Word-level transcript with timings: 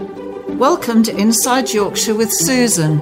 Welcome 0.00 1.02
to 1.02 1.16
Inside 1.16 1.74
Yorkshire 1.74 2.14
with 2.14 2.32
Susan, 2.32 3.00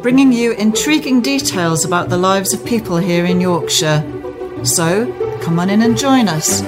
bringing 0.00 0.32
you 0.32 0.52
intriguing 0.52 1.20
details 1.20 1.84
about 1.84 2.08
the 2.08 2.18
lives 2.18 2.52
of 2.52 2.64
people 2.64 2.96
here 2.96 3.24
in 3.24 3.40
Yorkshire. 3.40 4.02
So, 4.64 5.06
come 5.40 5.60
on 5.60 5.70
in 5.70 5.82
and 5.82 5.96
join 5.96 6.26
us. 6.28 6.62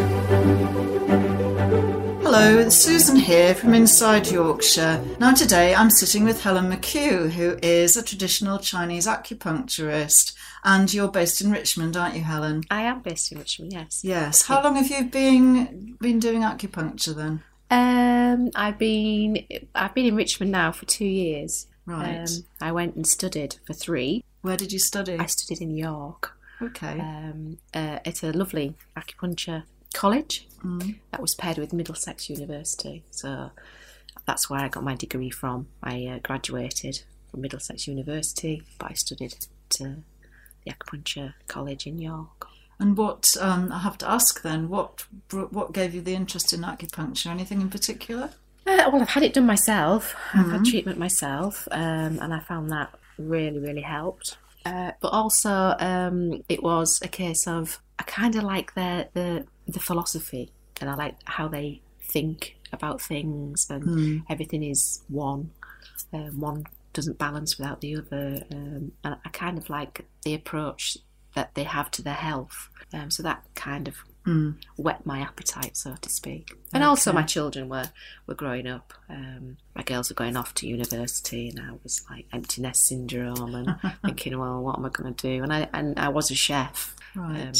Hello, 2.22 2.68
Susan 2.68 3.16
here 3.16 3.52
from 3.52 3.74
Inside 3.74 4.30
Yorkshire. 4.30 5.04
Now, 5.18 5.34
today 5.34 5.74
I'm 5.74 5.90
sitting 5.90 6.22
with 6.22 6.42
Helen 6.42 6.70
McQue, 6.70 7.30
who 7.30 7.58
is 7.60 7.96
a 7.96 8.02
traditional 8.02 8.58
Chinese 8.60 9.08
acupuncturist. 9.08 10.34
And 10.62 10.94
you're 10.94 11.08
based 11.08 11.40
in 11.40 11.50
Richmond, 11.50 11.96
aren't 11.96 12.14
you, 12.14 12.22
Helen? 12.22 12.62
I 12.70 12.82
am 12.82 13.00
based 13.00 13.32
in 13.32 13.38
Richmond, 13.38 13.72
yes. 13.72 14.02
Yes. 14.04 14.42
How 14.42 14.62
long 14.62 14.76
have 14.76 14.88
you 14.88 15.04
been 15.04 15.96
been 16.00 16.20
doing 16.20 16.42
acupuncture 16.42 17.16
then? 17.16 17.42
Um, 17.70 18.50
I've 18.54 18.78
been 18.78 19.44
I've 19.74 19.94
been 19.94 20.06
in 20.06 20.16
Richmond 20.16 20.52
now 20.52 20.72
for 20.72 20.84
two 20.86 21.06
years. 21.06 21.66
Right. 21.86 22.20
Um, 22.20 22.26
I 22.60 22.72
went 22.72 22.94
and 22.96 23.06
studied 23.06 23.56
for 23.66 23.72
three. 23.74 24.24
Where 24.42 24.56
did 24.56 24.72
you 24.72 24.78
study? 24.78 25.16
I 25.18 25.26
studied 25.26 25.60
in 25.62 25.76
York. 25.76 26.36
Okay. 26.62 26.98
Um, 27.00 27.58
uh, 27.74 27.98
at 28.04 28.22
a 28.22 28.32
lovely 28.32 28.74
acupuncture 28.96 29.64
college 29.92 30.46
Mm. 30.64 30.96
that 31.10 31.20
was 31.20 31.34
paired 31.34 31.58
with 31.58 31.74
Middlesex 31.74 32.30
University. 32.30 33.04
So 33.10 33.50
that's 34.26 34.48
where 34.48 34.60
I 34.60 34.68
got 34.68 34.82
my 34.82 34.94
degree 34.94 35.28
from. 35.28 35.68
I 35.82 36.06
uh, 36.06 36.18
graduated 36.22 37.02
from 37.30 37.42
Middlesex 37.42 37.86
University, 37.86 38.62
but 38.78 38.90
I 38.92 38.94
studied 38.94 39.34
at 39.34 39.80
uh, 39.86 39.94
the 40.64 40.72
acupuncture 40.72 41.34
college 41.48 41.86
in 41.86 41.98
York. 41.98 42.46
And 42.78 42.96
what 42.96 43.36
um, 43.40 43.72
I 43.72 43.78
have 43.78 43.98
to 43.98 44.10
ask 44.10 44.42
then? 44.42 44.68
What 44.68 45.06
what 45.30 45.72
gave 45.72 45.94
you 45.94 46.00
the 46.00 46.14
interest 46.14 46.52
in 46.52 46.60
acupuncture? 46.60 47.30
Anything 47.30 47.60
in 47.60 47.70
particular? 47.70 48.30
Uh, 48.66 48.88
well, 48.92 49.02
I've 49.02 49.10
had 49.10 49.22
it 49.22 49.34
done 49.34 49.46
myself. 49.46 50.14
I've 50.32 50.50
had 50.50 50.64
treatment 50.64 50.98
myself, 50.98 51.68
um, 51.70 52.18
and 52.20 52.32
I 52.32 52.40
found 52.40 52.70
that 52.70 52.94
really, 53.18 53.58
really 53.58 53.82
helped. 53.82 54.38
Uh, 54.64 54.92
but 55.00 55.08
also, 55.08 55.76
um, 55.78 56.42
it 56.48 56.62
was 56.62 56.98
a 57.02 57.08
case 57.08 57.46
of 57.46 57.80
I 57.98 58.04
kind 58.04 58.34
of 58.36 58.42
like 58.42 58.74
their 58.74 59.08
the 59.12 59.46
the 59.68 59.80
philosophy, 59.80 60.50
and 60.80 60.88
I 60.88 60.94
like 60.94 61.16
how 61.24 61.48
they 61.48 61.82
think 62.00 62.56
about 62.72 63.00
things, 63.02 63.66
and 63.68 64.22
everything 64.28 64.62
is 64.64 65.02
one. 65.08 65.50
Um, 66.12 66.40
one 66.40 66.64
doesn't 66.94 67.18
balance 67.18 67.58
without 67.58 67.80
the 67.80 67.96
other, 67.96 68.42
um, 68.52 68.92
and 69.04 69.16
I 69.24 69.28
kind 69.30 69.58
of 69.58 69.68
like 69.68 70.06
the 70.22 70.34
approach 70.34 70.96
that 71.34 71.54
they 71.54 71.64
have 71.64 71.90
to 71.92 72.02
their 72.02 72.14
health. 72.14 72.68
Um, 72.92 73.10
so 73.10 73.22
that 73.22 73.44
kind 73.54 73.88
of 73.88 73.96
whet 74.76 75.04
my 75.04 75.20
appetite, 75.20 75.76
so 75.76 75.94
to 76.00 76.08
speak. 76.08 76.56
And 76.72 76.82
also, 76.82 77.12
my 77.12 77.22
children 77.22 77.68
were 77.68 77.90
were 78.26 78.34
growing 78.34 78.66
up. 78.66 78.94
Um, 79.08 79.58
my 79.74 79.82
girls 79.82 80.10
were 80.10 80.14
going 80.14 80.36
off 80.36 80.54
to 80.54 80.66
university, 80.66 81.48
and 81.48 81.60
I 81.60 81.72
was 81.82 82.04
like 82.08 82.26
empty 82.32 82.62
nest 82.62 82.86
syndrome, 82.86 83.54
and 83.54 83.76
thinking, 84.04 84.38
well, 84.38 84.62
what 84.62 84.78
am 84.78 84.86
I 84.86 84.88
going 84.88 85.14
to 85.14 85.28
do? 85.28 85.42
And 85.42 85.52
I 85.52 85.68
and 85.72 85.98
I 85.98 86.08
was 86.08 86.30
a 86.30 86.34
chef. 86.34 86.96
Right. 87.14 87.48
Um, 87.48 87.52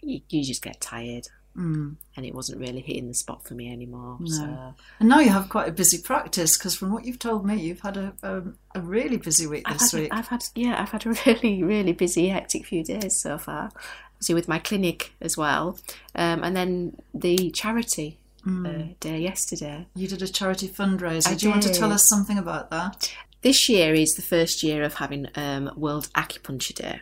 you, 0.00 0.20
you 0.28 0.44
just 0.44 0.62
get 0.62 0.80
tired, 0.80 1.28
Mm. 1.56 1.96
and 2.16 2.26
it 2.26 2.34
wasn't 2.34 2.60
really 2.60 2.80
hitting 2.80 3.08
the 3.08 3.14
spot 3.14 3.46
for 3.46 3.54
me 3.54 3.72
anymore. 3.72 4.18
No. 4.20 4.28
So 4.28 4.74
And 5.00 5.08
now 5.08 5.20
you 5.20 5.30
have 5.30 5.48
quite 5.48 5.68
a 5.68 5.72
busy 5.72 5.98
practice 5.98 6.58
because 6.58 6.74
from 6.74 6.92
what 6.92 7.06
you've 7.06 7.18
told 7.18 7.46
me, 7.46 7.56
you've 7.56 7.80
had 7.80 7.96
a 7.96 8.12
a, 8.22 8.42
a 8.74 8.80
really 8.80 9.16
busy 9.16 9.46
week 9.46 9.62
I've 9.64 9.78
this 9.78 9.92
had, 9.92 10.00
week. 10.00 10.12
I've 10.12 10.28
had 10.28 10.44
yeah, 10.54 10.80
I've 10.80 10.90
had 10.90 11.06
a 11.06 11.10
really 11.26 11.62
really 11.62 11.92
busy 11.92 12.28
hectic 12.28 12.66
few 12.66 12.84
days 12.84 13.20
so 13.20 13.38
far. 13.38 13.70
Obviously 14.14 14.34
with 14.34 14.48
my 14.48 14.58
clinic 14.58 15.12
as 15.20 15.36
well, 15.36 15.78
um, 16.14 16.42
and 16.42 16.56
then 16.56 16.96
the 17.14 17.50
charity 17.50 18.18
uh, 18.46 18.82
day 19.00 19.18
yesterday. 19.18 19.86
You 19.94 20.08
did 20.08 20.22
a 20.22 20.28
charity 20.28 20.68
fundraiser. 20.68 21.28
I 21.28 21.34
Do 21.34 21.46
you 21.46 21.50
want 21.50 21.64
to 21.64 21.74
tell 21.74 21.92
us 21.92 22.08
something 22.08 22.38
about 22.38 22.70
that? 22.70 23.12
This 23.42 23.68
year 23.68 23.94
is 23.94 24.14
the 24.14 24.22
first 24.22 24.62
year 24.62 24.82
of 24.82 24.94
having 24.94 25.28
um, 25.34 25.70
World 25.76 26.08
Acupuncture 26.14 26.74
Day, 26.74 27.00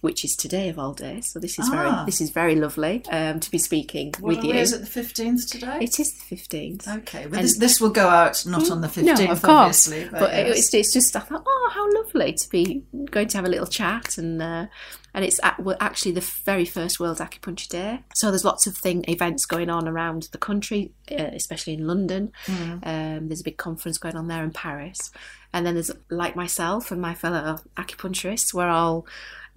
which 0.00 0.24
is 0.24 0.34
today 0.36 0.68
of 0.68 0.78
all 0.78 0.92
days. 0.94 1.30
So 1.32 1.38
this 1.38 1.58
is 1.58 1.68
Ah. 1.68 1.72
very 1.76 2.06
this 2.06 2.20
is 2.20 2.30
very 2.30 2.54
lovely 2.56 3.04
um, 3.10 3.40
to 3.40 3.50
be 3.50 3.58
speaking 3.58 4.12
What 4.20 4.36
with 4.36 4.44
you. 4.44 4.54
is 4.54 4.72
it? 4.72 4.80
The 4.80 4.86
fifteenth 4.86 5.48
today. 5.50 5.78
It 5.80 5.98
is 6.00 6.12
the 6.14 6.24
fifteenth. 6.24 6.86
Okay, 6.88 7.26
but 7.28 7.38
And- 7.38 7.44
this, 7.44 7.58
this 7.58 7.80
will 7.80 7.90
go 7.90 8.08
out 8.08 8.44
not 8.46 8.70
on 8.70 8.80
the 8.80 8.86
No, 8.88 8.92
fifteenth, 8.92 9.30
of 9.30 9.42
course. 9.42 9.86
obviously. 9.88 10.08
But, 10.10 10.20
But 10.20 10.32
yes. 10.32 10.58
it's, 10.58 10.74
it's 10.74 10.92
just 10.92 11.16
I 11.16 11.20
thought, 11.20 11.44
oh, 11.46 11.70
how 11.74 11.92
lovely 12.02 12.32
to 12.34 12.48
be 12.50 12.82
going 13.10 13.28
to 13.28 13.36
have 13.38 13.44
a 13.46 13.48
little 13.50 13.66
chat 13.66 14.18
and 14.18 14.40
uh, 14.42 14.66
and 15.12 15.24
it's 15.24 15.40
at, 15.42 15.58
well, 15.58 15.76
actually 15.80 16.12
the 16.12 16.20
very 16.44 16.64
first 16.64 17.00
World 17.00 17.18
Acupuncture 17.18 17.68
Day. 17.68 18.04
So 18.14 18.30
there's 18.30 18.44
lots 18.44 18.68
of 18.68 18.76
thing 18.76 19.04
events 19.08 19.44
going 19.44 19.68
on 19.68 19.88
around 19.88 20.28
the 20.30 20.38
country, 20.38 20.92
uh, 21.10 21.30
especially 21.32 21.72
in 21.74 21.84
London. 21.86 22.30
Um, 22.48 23.26
there's 23.28 23.40
a 23.40 23.44
big 23.44 23.56
conference 23.56 23.98
going 23.98 24.14
on 24.16 24.28
there 24.28 24.44
in 24.44 24.52
Paris, 24.52 25.10
and 25.52 25.66
then 25.66 25.74
there's 25.74 25.90
like 26.10 26.36
myself 26.36 26.92
and 26.92 27.00
my 27.00 27.14
fellow 27.14 27.58
acupuncturists. 27.76 28.54
We're 28.54 28.68
all 28.68 29.04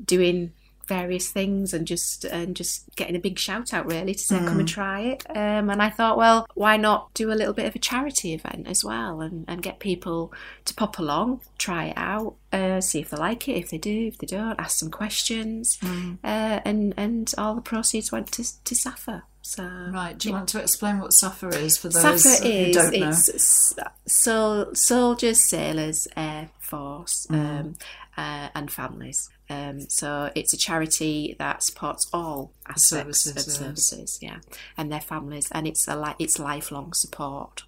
doing 0.03 0.53
various 0.87 1.29
things 1.29 1.73
and 1.73 1.87
just 1.87 2.25
and 2.25 2.55
just 2.55 2.93
getting 2.95 3.15
a 3.15 3.19
big 3.19 3.39
shout 3.39 3.73
out 3.73 3.85
really 3.85 4.13
to 4.13 4.19
say 4.19 4.37
come 4.39 4.59
and 4.59 4.67
try 4.67 5.01
it. 5.01 5.25
Um, 5.29 5.69
and 5.69 5.81
I 5.81 5.89
thought 5.89 6.17
well 6.17 6.45
why 6.55 6.77
not 6.77 7.13
do 7.13 7.31
a 7.31 7.35
little 7.35 7.53
bit 7.53 7.65
of 7.65 7.75
a 7.75 7.79
charity 7.79 8.33
event 8.33 8.67
as 8.67 8.83
well 8.83 9.21
and, 9.21 9.45
and 9.47 9.61
get 9.61 9.79
people 9.79 10.33
to 10.65 10.73
pop 10.73 10.99
along 10.99 11.41
try 11.57 11.85
it 11.85 11.97
out 11.97 12.35
uh, 12.51 12.81
see 12.81 12.99
if 12.99 13.09
they 13.09 13.17
like 13.17 13.47
it. 13.47 13.53
If 13.53 13.69
they 13.69 13.77
do 13.77 14.07
if 14.07 14.17
they 14.17 14.27
don't 14.27 14.59
ask 14.59 14.77
some 14.77 14.91
questions. 14.91 15.79
Uh, 16.23 16.59
and 16.65 16.93
and 16.97 17.33
all 17.37 17.55
the 17.55 17.61
proceeds 17.61 18.11
went 18.11 18.31
to, 18.33 18.43
to 18.63 18.75
SSAFA 18.75 19.23
so 19.45 19.63
Right. 19.91 20.17
Do 20.17 20.29
you 20.29 20.33
want 20.33 20.49
to 20.49 20.59
explain 20.61 20.99
what 20.99 21.11
SSAFA 21.11 21.53
is 21.61 21.77
for 21.77 21.89
those 21.89 22.03
SSAFA 22.03 22.43
who 22.43 22.49
is 22.49 22.75
don't 22.75 22.99
know? 22.99 23.09
it's 23.09 23.75
sol- 24.07 24.73
soldiers, 24.73 25.47
sailors, 25.49 26.07
air 26.17 26.49
force, 26.59 27.27
Mm. 27.29 27.35
um, 27.59 27.75
uh, 28.17 28.49
and 28.55 28.71
families. 28.71 29.29
Um, 29.49 29.81
so 29.89 30.31
it's 30.33 30.53
a 30.53 30.57
charity 30.57 31.35
that 31.39 31.61
supports 31.61 32.07
all 32.13 32.53
aspects 32.65 32.87
Services, 33.21 33.47
of 33.47 33.53
services, 33.53 34.17
yeah, 34.21 34.37
and 34.77 34.89
their 34.91 35.01
families, 35.01 35.49
and 35.51 35.67
it's 35.67 35.87
a 35.87 35.95
li- 35.99 36.15
it's 36.19 36.39
lifelong 36.39 36.93
support. 36.93 37.63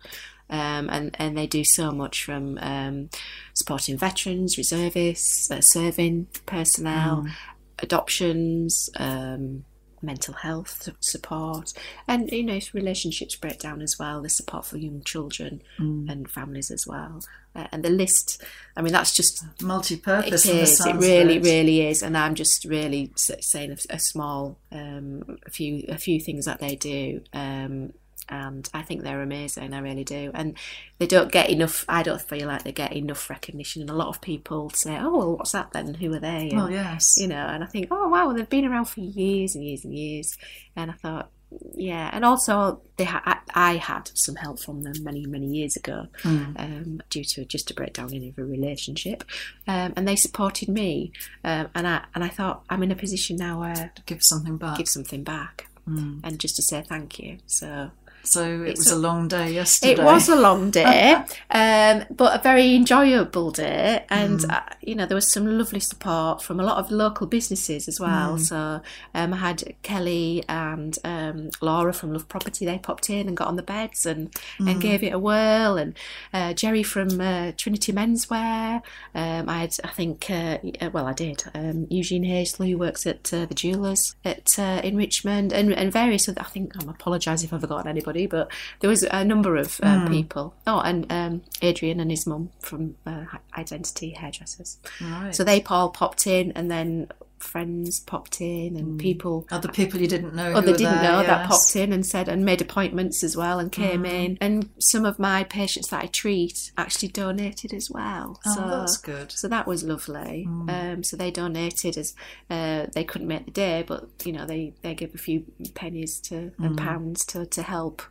Um, 0.49 0.89
and, 0.91 1.15
and 1.19 1.35
they 1.37 1.47
do 1.47 1.63
so 1.63 1.91
much 1.91 2.23
from 2.23 2.57
um, 2.59 3.09
supporting 3.53 3.97
veterans, 3.97 4.57
reservists, 4.57 5.49
uh, 5.51 5.59
serving 5.61 6.27
personnel, 6.45 7.23
Mm. 7.23 7.31
adoptions, 7.79 8.89
um, 8.97 9.65
mental 10.05 10.33
health 10.35 10.89
support, 10.99 11.73
and 12.07 12.31
you 12.31 12.43
know, 12.43 12.53
if 12.55 12.73
relationships 12.73 13.35
break 13.35 13.59
down 13.59 13.81
as 13.81 13.97
well. 13.99 14.21
The 14.21 14.29
support 14.29 14.65
for 14.65 14.77
young 14.77 15.01
children 15.03 15.61
Mm. 15.79 16.09
and 16.11 16.29
families 16.29 16.71
as 16.71 16.85
well. 16.87 17.21
Uh, 17.55 17.67
and 17.71 17.83
the 17.83 17.89
list, 17.89 18.41
I 18.75 18.81
mean, 18.81 18.91
that's 18.91 19.13
just 19.15 19.43
Multi-purpose. 19.61 20.45
from 20.45 20.55
the 20.57 20.61
is. 20.63 20.85
It 20.85 20.95
really, 20.95 21.35
it. 21.37 21.43
really 21.43 21.81
is. 21.87 22.03
And 22.03 22.17
I'm 22.17 22.35
just 22.35 22.65
really 22.65 23.11
saying 23.15 23.71
a, 23.71 23.95
a 23.95 23.99
small, 23.99 24.57
um, 24.73 25.37
a 25.45 25.49
few, 25.49 25.85
a 25.87 25.97
few 25.97 26.19
things 26.19 26.45
that 26.45 26.59
they 26.59 26.75
do. 26.75 27.21
Um, 27.33 27.93
and 28.29 28.67
I 28.73 28.81
think 28.81 29.03
they're 29.03 29.21
amazing. 29.21 29.73
I 29.73 29.79
really 29.79 30.03
do. 30.03 30.31
And 30.33 30.57
they 30.97 31.07
don't 31.07 31.31
get 31.31 31.49
enough. 31.49 31.85
I 31.87 32.03
don't 32.03 32.21
feel 32.21 32.47
like 32.47 32.63
they 32.63 32.71
get 32.71 32.93
enough 32.93 33.29
recognition. 33.29 33.81
And 33.81 33.89
a 33.91 33.95
lot 33.95 34.07
of 34.07 34.21
people 34.21 34.69
say, 34.71 34.97
"Oh, 34.97 35.15
well, 35.17 35.37
what's 35.37 35.51
that 35.51 35.71
then? 35.73 35.93
Who 35.95 36.13
are 36.13 36.19
they?" 36.19 36.49
And, 36.49 36.57
Well, 36.57 36.71
yes. 36.71 37.15
you 37.17 37.27
know. 37.27 37.35
And 37.47 37.63
I 37.63 37.67
think, 37.67 37.87
"Oh, 37.91 38.07
wow, 38.09 38.33
they've 38.33 38.49
been 38.49 38.65
around 38.65 38.85
for 38.85 39.01
years 39.01 39.55
and 39.55 39.63
years 39.63 39.83
and 39.85 39.93
years." 39.93 40.37
And 40.75 40.91
I 40.91 40.93
thought, 40.95 41.29
yeah. 41.73 42.09
And 42.11 42.25
also, 42.25 42.81
they 42.97 43.05
ha- 43.05 43.21
I, 43.25 43.37
I 43.73 43.75
had 43.77 44.09
some 44.13 44.35
help 44.35 44.59
from 44.59 44.81
them 44.81 44.95
many, 45.03 45.25
many 45.25 45.45
years 45.45 45.75
ago, 45.77 46.07
um, 46.25 47.01
due 47.09 47.23
to 47.23 47.45
just 47.45 47.71
a 47.71 47.73
breakdown 47.73 48.11
in 48.13 48.33
a 48.37 48.43
relationship, 48.43 49.23
um, 49.67 49.93
and 49.95 50.07
they 50.07 50.15
supported 50.17 50.67
me. 50.67 51.11
Um, 51.43 51.69
and 51.75 51.87
I 51.87 52.03
and 52.15 52.23
I 52.23 52.29
thought, 52.29 52.63
I'm 52.69 52.83
in 52.83 52.91
a 52.91 52.95
position 52.95 53.37
now 53.37 53.59
where 53.61 53.91
Give 54.05 54.21
something 54.23 54.57
back. 54.57 54.77
give 54.79 54.89
something 54.89 55.23
back, 55.23 55.67
and 55.85 56.39
just 56.39 56.55
to 56.57 56.61
say 56.63 56.81
thank 56.81 57.19
you. 57.19 57.37
So. 57.45 57.91
So 58.25 58.61
it 58.63 58.69
It's 58.71 58.79
was 58.79 58.91
a, 58.91 58.95
a- 58.95 59.05
long 59.07 59.27
day 59.27 59.51
yesterday. 59.53 59.93
It 59.93 60.03
was 60.03 60.27
a 60.29 60.35
long 60.35 60.71
day, 60.81 61.15
um, 61.51 62.05
but 62.09 62.39
a 62.39 62.43
very 62.43 62.75
enjoyable 62.75 63.51
day. 63.51 64.05
And, 64.09 64.39
Mm. 64.39 64.51
uh, 64.51 64.61
you 64.81 64.95
know, 64.95 65.05
there 65.05 65.15
was 65.15 65.31
some 65.31 65.45
lovely 65.57 65.79
support 65.79 66.41
from 66.41 66.59
a 66.59 66.63
lot 66.63 66.77
of 66.77 66.91
local 66.91 67.27
businesses 67.27 67.87
as 67.87 67.99
well. 67.99 68.35
Mm. 68.37 68.39
So 68.41 68.81
um, 69.13 69.33
I 69.33 69.37
had 69.37 69.75
Kelly 69.83 70.43
and 70.49 70.97
um, 71.03 71.49
Laura 71.61 71.93
from 71.93 72.13
Love 72.13 72.27
Property. 72.27 72.65
They 72.65 72.77
popped 72.79 73.09
in 73.09 73.27
and 73.27 73.37
got 73.37 73.47
on 73.47 73.55
the 73.55 73.63
beds 73.63 74.05
and, 74.05 74.31
Mm. 74.59 74.71
and 74.71 74.81
gave 74.81 75.03
it 75.03 75.13
a 75.13 75.19
whirl. 75.19 75.77
And 75.77 75.97
uh, 76.33 76.53
Jerry 76.53 76.83
from 76.83 77.19
uh, 77.21 77.51
Trinity 77.57 77.91
Menswear. 77.93 78.81
Um, 79.13 79.49
I 79.49 79.59
had, 79.59 79.75
I 79.83 79.89
think, 79.89 80.29
uh, 80.29 80.57
uh, 80.81 80.89
well, 80.91 81.05
I 81.07 81.13
did. 81.13 81.43
Um, 81.53 81.87
Eugene 81.89 82.23
Hazley, 82.23 82.71
who 82.71 82.77
works 82.77 83.05
at 83.05 83.33
uh, 83.33 83.45
the 83.45 83.53
Jewellers 83.53 84.15
at 84.25 84.57
uh, 84.59 84.81
in 84.83 84.95
Richmond, 84.97 85.53
and, 85.53 85.73
and 85.73 85.91
various 85.91 86.27
other. 86.29 86.41
I 86.41 86.45
think 86.45 86.73
I'm 86.81 86.89
apologise 86.89 87.43
if 87.43 87.53
I've 87.53 87.61
forgotten 87.61 87.87
anybody, 87.89 88.14
but 88.25 88.49
there 88.79 88.89
was 88.89 89.03
a 89.03 89.25
number 89.25 89.57
of 89.57 89.79
uh, 89.83 90.07
people. 90.07 90.53
Oh, 90.65 90.79
and 90.79 91.05
um, 91.11 91.41
Adrian 91.61 91.99
and 91.99 92.09
his 92.09 92.25
mum 92.25 92.51
from 92.59 92.95
uh, 93.05 93.25
Identity 93.57 94.11
Hairdressers. 94.11 94.77
Right. 95.01 95.35
So 95.35 95.43
they 95.43 95.61
all 95.63 95.89
popped 95.89 96.25
in, 96.25 96.53
and 96.53 96.71
then 96.71 97.09
friends 97.39 97.99
popped 97.99 98.41
in 98.41 98.75
and 98.75 98.99
people 98.99 99.45
Other 99.51 99.67
people 99.69 99.99
you 99.99 100.07
didn't 100.07 100.35
know. 100.35 100.53
Oh, 100.53 100.61
who 100.61 100.67
they 100.67 100.73
didn't 100.73 101.01
there, 101.01 101.11
know 101.11 101.23
that 101.23 101.47
popped 101.49 101.75
in 101.75 101.93
and 101.93 102.05
said 102.05 102.27
and 102.27 102.45
made 102.45 102.61
appointments 102.61 103.23
as 103.23 103.35
well 103.35 103.59
and 103.59 103.71
came 103.71 104.05
in. 104.05 104.37
And 104.41 104.69
some 104.79 105.05
of 105.05 105.19
my 105.19 105.43
patients 105.43 105.89
that 105.89 106.03
I 106.03 106.07
treat 106.07 106.71
actually 106.77 107.09
donated 107.09 107.73
as 107.73 107.89
well. 107.89 108.39
Oh, 108.45 108.55
so 108.55 108.61
that's 108.61 108.97
good. 108.97 109.31
so 109.31 109.47
that 109.47 109.67
was 109.67 109.83
lovely. 109.83 110.45
Um, 110.47 111.03
so 111.03 111.17
they 111.17 111.31
donated 111.31 111.97
as 111.97 112.15
uh, 112.49 112.87
they 112.93 113.03
couldn't 113.03 113.27
make 113.27 113.45
the 113.45 113.51
day, 113.51 113.83
but 113.85 114.09
you 114.25 114.31
know 114.31 114.45
they 114.45 114.73
they 114.81 114.95
gave 114.95 115.13
a 115.13 115.17
few 115.19 115.45
pennies 115.73 116.19
to 116.21 116.51
and 116.57 116.77
pounds 116.77 117.25
to 117.25 117.45
to 117.45 117.63
help 117.63 118.01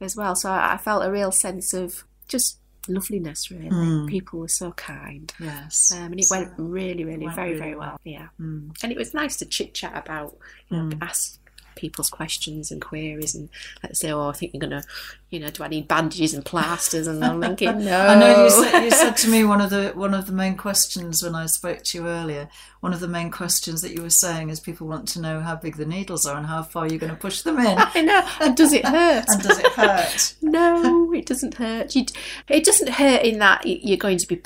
as 0.00 0.16
well. 0.16 0.34
So 0.34 0.50
I, 0.50 0.74
I 0.74 0.76
felt 0.76 1.04
a 1.04 1.10
real 1.10 1.32
sense 1.32 1.72
of 1.74 2.04
just 2.28 2.58
loveliness. 2.88 3.50
Really, 3.50 3.68
hmm. 3.68 4.06
people 4.06 4.40
were 4.40 4.48
so 4.48 4.72
kind. 4.72 5.32
Yes. 5.38 5.92
Um, 5.94 6.12
and 6.12 6.20
it 6.20 6.24
So- 6.24 6.38
went 6.38 6.52
really, 6.56 7.04
really, 7.04 7.24
went 7.24 7.36
very, 7.36 7.50
really 7.50 7.60
very 7.60 7.74
well. 7.74 7.88
well. 7.88 8.00
Yeah. 8.04 8.28
Hmm. 8.38 8.70
And 8.82 8.92
it 8.92 8.98
was 8.98 9.14
nice 9.14 9.36
to 9.36 9.46
chit 9.46 9.74
chat 9.74 9.96
about, 9.96 10.36
you 10.70 10.76
know, 10.76 10.84
hmm. 10.84 11.02
ask 11.02 11.38
people's 11.78 12.10
questions 12.10 12.70
and 12.70 12.82
queries 12.82 13.34
and 13.34 13.48
let's 13.82 14.00
say, 14.00 14.10
oh, 14.10 14.28
I 14.28 14.32
think 14.32 14.52
you're 14.52 14.60
going 14.60 14.82
to, 14.82 14.82
you 15.30 15.38
know, 15.38 15.48
do 15.48 15.62
I 15.62 15.68
need 15.68 15.86
bandages 15.86 16.34
and 16.34 16.44
plasters? 16.44 17.06
And 17.06 17.24
I'm 17.24 17.40
thinking, 17.40 17.84
no. 17.84 18.00
I 18.08 18.18
know 18.18 18.44
you 18.44 18.50
said, 18.50 18.84
you 18.84 18.90
said 18.90 19.16
to 19.18 19.28
me 19.28 19.44
one 19.54 19.60
of 19.60 19.70
the 19.70 19.92
one 19.94 20.12
of 20.12 20.26
the 20.26 20.32
main 20.32 20.56
questions 20.56 21.22
when 21.22 21.34
I 21.34 21.46
spoke 21.46 21.82
to 21.84 21.98
you 21.98 22.06
earlier. 22.06 22.48
One 22.80 22.92
of 22.92 23.00
the 23.00 23.08
main 23.08 23.30
questions 23.30 23.82
that 23.82 23.92
you 23.92 24.02
were 24.02 24.10
saying 24.10 24.50
is 24.50 24.60
people 24.60 24.86
want 24.86 25.08
to 25.08 25.20
know 25.20 25.40
how 25.40 25.56
big 25.56 25.76
the 25.76 25.86
needles 25.86 26.26
are 26.26 26.36
and 26.36 26.46
how 26.46 26.62
far 26.62 26.86
you're 26.86 26.98
going 26.98 27.12
to 27.12 27.18
push 27.18 27.42
them 27.42 27.58
in, 27.58 27.76
I 27.76 28.02
know. 28.02 28.26
And 28.40 28.56
does 28.56 28.72
it 28.72 28.84
hurt? 28.84 29.24
and 29.28 29.42
does 29.42 29.58
it 29.58 29.66
hurt? 29.72 30.34
no, 30.42 31.12
it 31.12 31.26
doesn't 31.26 31.54
hurt. 31.54 31.96
You, 31.96 32.04
it 32.48 32.64
doesn't 32.64 32.90
hurt 32.90 33.22
in 33.22 33.40
that 33.40 33.66
you're 33.66 33.96
going 33.96 34.18
to 34.18 34.26
be. 34.28 34.40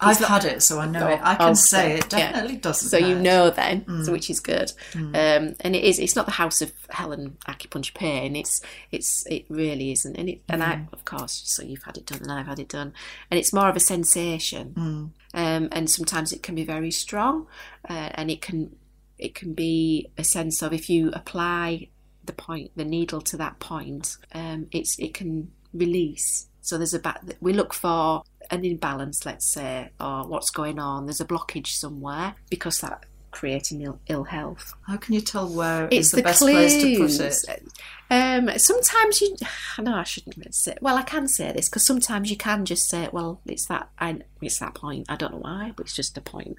I've 0.00 0.20
not- 0.20 0.30
had 0.30 0.44
it, 0.44 0.62
so 0.62 0.78
I 0.78 0.86
know 0.86 1.08
Oh, 1.08 1.12
it. 1.12 1.20
I 1.22 1.34
can 1.34 1.54
say 1.56 1.94
it 1.98 2.12
Yeah. 2.12 2.30
definitely 2.32 2.56
doesn't. 2.56 2.88
So 2.88 2.96
you 2.96 3.16
know 3.16 3.50
then, 3.50 3.84
so 3.86 4.10
mm. 4.10 4.12
which 4.12 4.30
is 4.30 4.40
good. 4.40 4.72
Mm. 4.92 5.08
Um, 5.08 5.56
and 5.60 5.74
it 5.74 5.84
is. 5.84 5.98
It's 5.98 6.16
not 6.16 6.26
the 6.26 6.32
House 6.32 6.62
of 6.62 6.72
Helen 6.90 7.36
acupuncture 7.48 7.94
pain. 7.94 8.36
It's 8.36 8.60
it's 8.92 9.26
it 9.26 9.46
really 9.48 9.92
isn't. 9.92 10.16
And 10.16 10.28
it 10.28 10.42
and 10.48 10.62
I 10.62 10.76
mm-hmm. 10.76 10.94
of 10.94 11.04
course. 11.04 11.42
So 11.44 11.62
you've 11.62 11.82
had 11.82 11.96
it 11.96 12.06
done, 12.06 12.22
and 12.22 12.32
I've 12.32 12.46
had 12.46 12.58
it 12.58 12.68
done, 12.68 12.92
and 13.30 13.38
it's 13.38 13.52
more 13.52 13.68
of 13.68 13.76
a 13.76 13.80
sensation. 13.80 14.74
Mm. 14.76 15.10
Um, 15.34 15.68
and 15.72 15.90
sometimes 15.90 16.32
it 16.32 16.42
can 16.42 16.54
be 16.54 16.64
very 16.64 16.90
strong, 16.90 17.46
uh, 17.88 18.10
and 18.14 18.30
it 18.30 18.40
can 18.40 18.76
it 19.18 19.34
can 19.34 19.52
be 19.52 20.10
a 20.16 20.24
sense 20.24 20.62
of 20.62 20.72
if 20.72 20.88
you 20.88 21.10
apply 21.12 21.88
the 22.24 22.32
point 22.32 22.70
the 22.76 22.84
needle 22.84 23.20
to 23.20 23.36
that 23.36 23.58
point, 23.58 24.16
um, 24.32 24.68
it's 24.72 24.98
it 24.98 25.12
can 25.12 25.50
release. 25.72 26.46
So 26.60 26.78
there's 26.78 26.94
a 26.94 27.00
ba- 27.00 27.20
we 27.40 27.52
look 27.52 27.74
for 27.74 28.22
an 28.50 28.64
imbalance, 28.64 29.26
let's 29.26 29.52
say, 29.52 29.90
or 30.00 30.26
what's 30.26 30.50
going 30.50 30.78
on. 30.78 31.06
There's 31.06 31.20
a 31.20 31.26
blockage 31.26 31.68
somewhere 31.68 32.34
because 32.48 32.80
that 32.80 33.04
creating 33.34 33.82
Ill, 33.82 34.00
Ill 34.08 34.24
health. 34.24 34.72
How 34.86 34.96
can 34.96 35.14
you 35.14 35.20
tell 35.20 35.48
where 35.48 35.86
It's 35.90 36.06
is 36.06 36.10
the, 36.12 36.16
the, 36.18 36.22
best 36.22 36.38
clues. 36.38 36.54
place 36.54 36.82
to 36.82 36.96
put 36.96 37.48
it? 37.48 37.68
Um, 38.10 38.50
sometimes 38.58 39.20
you, 39.20 39.36
I 39.78 39.82
know 39.82 39.94
I 39.94 40.04
shouldn't 40.04 40.54
say. 40.54 40.76
Well, 40.80 40.96
I 40.96 41.02
can 41.02 41.28
say 41.28 41.52
this 41.52 41.68
because 41.68 41.84
sometimes 41.86 42.30
you 42.30 42.36
can 42.36 42.64
just 42.64 42.88
say, 42.88 43.08
"Well, 43.12 43.40
it's 43.46 43.66
that, 43.66 43.88
I, 43.98 44.20
it's 44.40 44.58
that 44.60 44.74
point." 44.74 45.06
I 45.08 45.16
don't 45.16 45.32
know 45.32 45.38
why, 45.38 45.72
but 45.76 45.86
it's 45.86 45.96
just 45.96 46.18
a 46.18 46.20
point. 46.20 46.58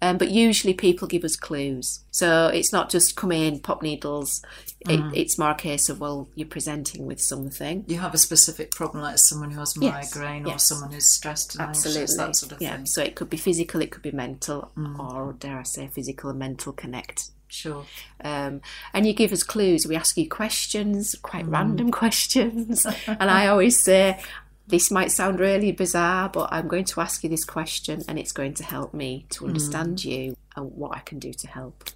Um, 0.00 0.18
but 0.18 0.30
usually 0.30 0.74
people 0.74 1.08
give 1.08 1.24
us 1.24 1.36
clues, 1.36 2.00
so 2.10 2.48
it's 2.48 2.72
not 2.72 2.90
just 2.90 3.16
come 3.16 3.32
in, 3.32 3.60
pop 3.60 3.82
needles. 3.82 4.42
It, 4.86 5.00
it's 5.14 5.38
more 5.38 5.52
a 5.52 5.54
case 5.54 5.88
of, 5.88 5.98
well, 5.98 6.28
you're 6.34 6.46
presenting 6.46 7.06
with 7.06 7.18
something. 7.18 7.84
You 7.86 7.98
have 8.00 8.12
a 8.12 8.18
specific 8.18 8.70
problem, 8.70 9.02
like 9.02 9.18
someone 9.18 9.50
who 9.50 9.60
has 9.60 9.74
Yes, 9.80 10.14
migraine 10.14 10.44
or 10.44 10.50
yes. 10.50 10.64
someone 10.68 10.92
who's 10.92 11.08
stressed 11.08 11.54
and 11.54 11.62
Absolutely, 11.62 12.02
anxious, 12.02 12.16
that 12.18 12.36
sort 12.36 12.52
of 12.52 12.60
yeah. 12.60 12.76
thing. 12.76 12.86
So 12.86 13.02
it 13.02 13.14
could 13.14 13.30
be 13.30 13.38
physical, 13.38 13.80
it 13.80 13.90
could 13.90 14.02
be 14.02 14.12
mental, 14.12 14.70
or 14.98 15.34
dare 15.38 15.60
I 15.60 15.62
say, 15.62 15.86
physical 15.86 16.28
and 16.28 16.38
mental 16.38 16.74
connect 16.74 17.30
Sure. 17.54 17.84
um, 18.24 18.60
and 18.92 19.06
you 19.06 19.12
give 19.12 19.32
us 19.32 19.42
clues. 19.42 19.86
We 19.86 19.96
ask 19.96 20.16
you 20.16 20.28
questions, 20.28 21.14
quite 21.22 21.46
random 21.46 21.90
questions, 22.02 22.86
and 23.06 23.30
I 23.30 23.46
always 23.46 23.78
say, 23.82 24.20
"This 24.66 24.90
might 24.90 25.12
sound 25.12 25.38
really 25.40 25.72
bizarre, 25.72 26.28
but 26.28 26.48
I'm 26.52 26.68
going 26.68 26.84
to 26.86 27.00
ask 27.00 27.22
you 27.22 27.30
this 27.30 27.44
question, 27.44 28.02
and 28.08 28.18
it's 28.18 28.32
going 28.32 28.54
to 28.54 28.64
help 28.64 28.92
me 28.92 29.26
to 29.30 29.46
understand 29.46 30.04
you 30.04 30.36
and 30.56 30.72
what 30.74 30.96
I 30.96 31.00
can 31.00 31.18
do 31.18 31.32
to 31.32 31.46
help. 31.46 31.90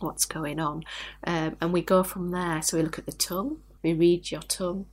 What's 0.00 0.24
going 0.24 0.58
on?" 0.60 0.84
Um, 1.26 1.56
and 1.60 1.72
we 1.72 1.82
go 1.82 2.02
from 2.02 2.30
there. 2.30 2.62
So 2.62 2.76
we 2.76 2.82
look 2.82 2.98
at 2.98 3.06
the 3.06 3.12
tongue. 3.12 3.58
We 3.82 3.92
read 3.94 4.30
your 4.30 4.42
tongue. 4.42 4.86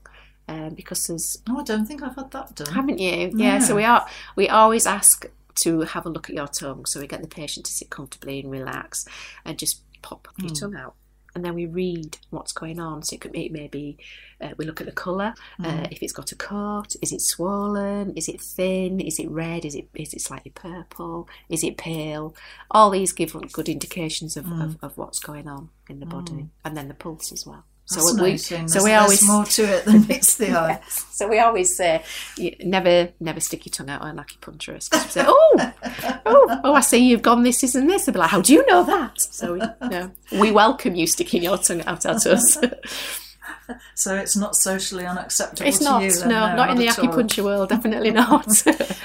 Um, 0.48 0.70
because 0.76 1.08
there's 1.08 1.38
No, 1.48 1.60
I 1.60 1.64
don't 1.64 1.86
think 1.86 2.04
I've 2.04 2.16
had 2.16 2.32
that 2.32 2.56
done. 2.56 2.74
haven't 2.74 3.00
you? 3.00 3.32
Yeah. 3.36 3.60
So 3.60 3.76
we 3.76 3.86
are. 3.86 4.06
We 4.36 4.50
always 4.50 4.86
ask 4.86 5.26
to 5.64 5.82
have 5.82 6.06
a 6.06 6.10
look 6.10 6.30
at 6.30 6.36
your 6.36 6.48
tongue, 6.48 6.86
so 6.86 7.00
we 7.00 7.08
get 7.08 7.22
the 7.22 7.28
patient 7.28 7.66
to 7.68 7.72
sit 7.72 7.90
comfortably 7.90 8.40
and 8.42 8.52
relax, 8.52 9.06
and 9.46 9.58
just 9.58 9.82
pop 10.02 10.28
your 10.38 10.50
tongue 10.50 10.76
out, 10.76 10.96
and 11.36 11.46
then 11.46 11.54
we 11.54 11.66
read 11.66 12.18
what's 12.30 12.52
going 12.52 12.80
on. 12.80 13.04
So 13.04 13.16
it 13.16 13.22
could 13.22 13.36
it 13.36 13.52
may 13.52 13.68
be 13.68 13.98
uh, 14.42 14.50
we 14.58 14.66
look 14.66 14.82
at 14.82 14.88
the 14.88 14.94
colour, 14.94 15.34
uh, 15.64 15.88
if 15.92 16.02
it's 16.04 16.14
got 16.14 16.32
a 16.32 16.36
coat, 16.36 16.96
is 17.02 17.12
it 17.14 17.22
swollen, 17.22 18.14
is 18.16 18.28
it 18.28 18.42
thin, 18.42 19.00
is 19.00 19.20
it 19.20 19.30
red, 19.30 19.66
is 19.66 19.76
it 19.76 19.88
is 19.94 20.14
it 20.14 20.22
slightly 20.22 20.52
purple, 20.52 21.30
is 21.50 21.64
it 21.64 21.78
pale? 21.78 22.36
All 22.70 22.90
these 22.90 23.14
give 23.14 23.36
good 23.52 23.70
indications 23.70 24.36
of, 24.38 24.52
of, 24.60 24.78
of 24.82 24.98
what's 24.98 25.20
going 25.20 25.48
on 25.48 25.70
in 25.90 26.00
the 26.00 26.06
body, 26.06 26.50
and 26.66 26.76
then 26.76 26.88
the 26.88 26.94
pulse 26.94 27.32
as 27.32 27.46
well. 27.46 27.66
So 27.92 28.24
we, 28.24 28.38
so 28.38 28.56
There's- 28.56 28.84
we 28.84 28.94
always 28.94 29.28
more 29.28 29.46
to 29.46 29.64
it 29.64 29.86
than 29.86 30.08
meets 30.08 30.36
the 30.38 30.52
eye. 30.58 30.80
so 31.12 31.28
we 31.28 31.40
always 31.40 31.76
say, 31.76 32.04
never, 32.64 33.10
never 33.20 33.40
stick 33.40 33.66
your 33.66 33.72
tongue 33.72 33.90
out 33.90 34.02
on 34.02 34.18
an 34.18 34.24
acupuncturist. 34.24 34.90
'Cause 34.92 35.04
we 35.06 35.10
say, 35.12 35.26
oh, 35.28 35.74
oh, 36.26 36.60
oh, 36.64 36.74
I 36.74 36.82
see 36.82 36.98
you've 37.10 37.22
gone 37.22 37.44
this, 37.44 37.62
this, 37.62 37.76
and 37.76 37.90
this. 37.90 38.06
They'll 38.06 38.14
be 38.14 38.20
like, 38.20 38.30
how 38.30 38.42
do 38.42 38.54
you 38.54 38.66
know 38.66 38.84
that? 38.86 39.20
So 39.20 39.54
we, 39.54 39.62
no, 39.90 40.12
we 40.32 40.52
welcome 40.52 40.96
you 40.96 41.06
sticking 41.08 41.44
your 41.44 41.58
tongue 41.58 41.84
out 41.86 42.06
at 42.06 42.26
us. 42.26 42.58
So 43.96 44.16
it's 44.16 44.36
not 44.36 44.56
socially 44.56 45.06
unacceptable 45.06 45.68
it's 45.68 45.78
to 45.80 45.84
not, 45.86 46.04
you. 46.04 46.12
Then, 46.12 46.30
no, 46.30 46.56
not 46.56 46.72
in 46.72 46.78
the 46.78 46.90
all. 46.90 46.96
acupuncture 46.96 47.44
world, 47.44 47.70
definitely 47.76 48.12
not. 48.12 48.46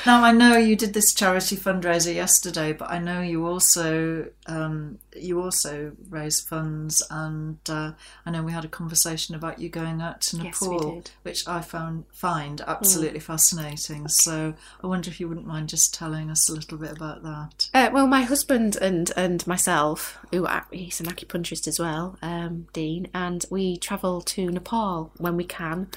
Now 0.05 0.25
I 0.25 0.33
know 0.33 0.56
you 0.56 0.75
did 0.75 0.93
this 0.93 1.15
charity 1.15 1.56
fundraiser 1.56 2.12
yesterday, 2.15 2.73
but 2.73 2.91
I 2.91 2.99
know 2.99 3.21
you 3.21 3.47
also 3.47 4.27
um, 4.47 4.99
you 5.21 5.41
also 5.41 5.93
raise 6.09 6.41
funds, 6.41 7.03
and 7.11 7.59
uh, 7.69 7.93
I 8.25 8.31
know 8.31 8.43
we 8.43 8.53
had 8.53 8.65
a 8.65 8.69
conversation 8.69 9.35
about 9.35 9.59
you 9.59 9.69
going 9.69 10.01
out 10.01 10.21
to 10.23 10.39
Nepal. 10.39 10.77
Mm. 10.87 11.11
which 11.23 11.47
I 11.47 11.61
found 11.61 12.05
find 12.13 12.61
absolutely 12.67 13.21
fascinating. 13.21 14.09
So 14.09 14.55
I 14.83 14.87
wonder 14.87 15.11
if 15.11 15.21
you 15.21 15.29
wouldn't 15.29 15.47
mind 15.47 15.69
just 15.69 15.95
telling 15.95 16.31
us 16.31 16.49
a 16.49 16.55
little 16.55 16.79
bit 16.79 16.93
about 16.93 17.23
that. 17.23 17.71
Uh, 17.75 17.91
well, 17.93 18.07
my 18.07 18.23
husband 18.23 18.77
and 18.77 19.13
and 19.17 19.47
myself, 19.47 20.19
who 20.33 20.47
he's 20.71 21.01
an 21.01 21.07
acupuncturist 21.07 21.67
as 21.69 21.79
well, 21.79 22.17
um, 22.23 22.67
Dean, 22.73 23.09
and 23.15 23.45
we 23.51 23.77
travel 23.77 24.21
to 24.23 24.51
Nepal 24.51 25.12
when 25.19 25.37
we 25.37 25.45
can. 25.45 25.89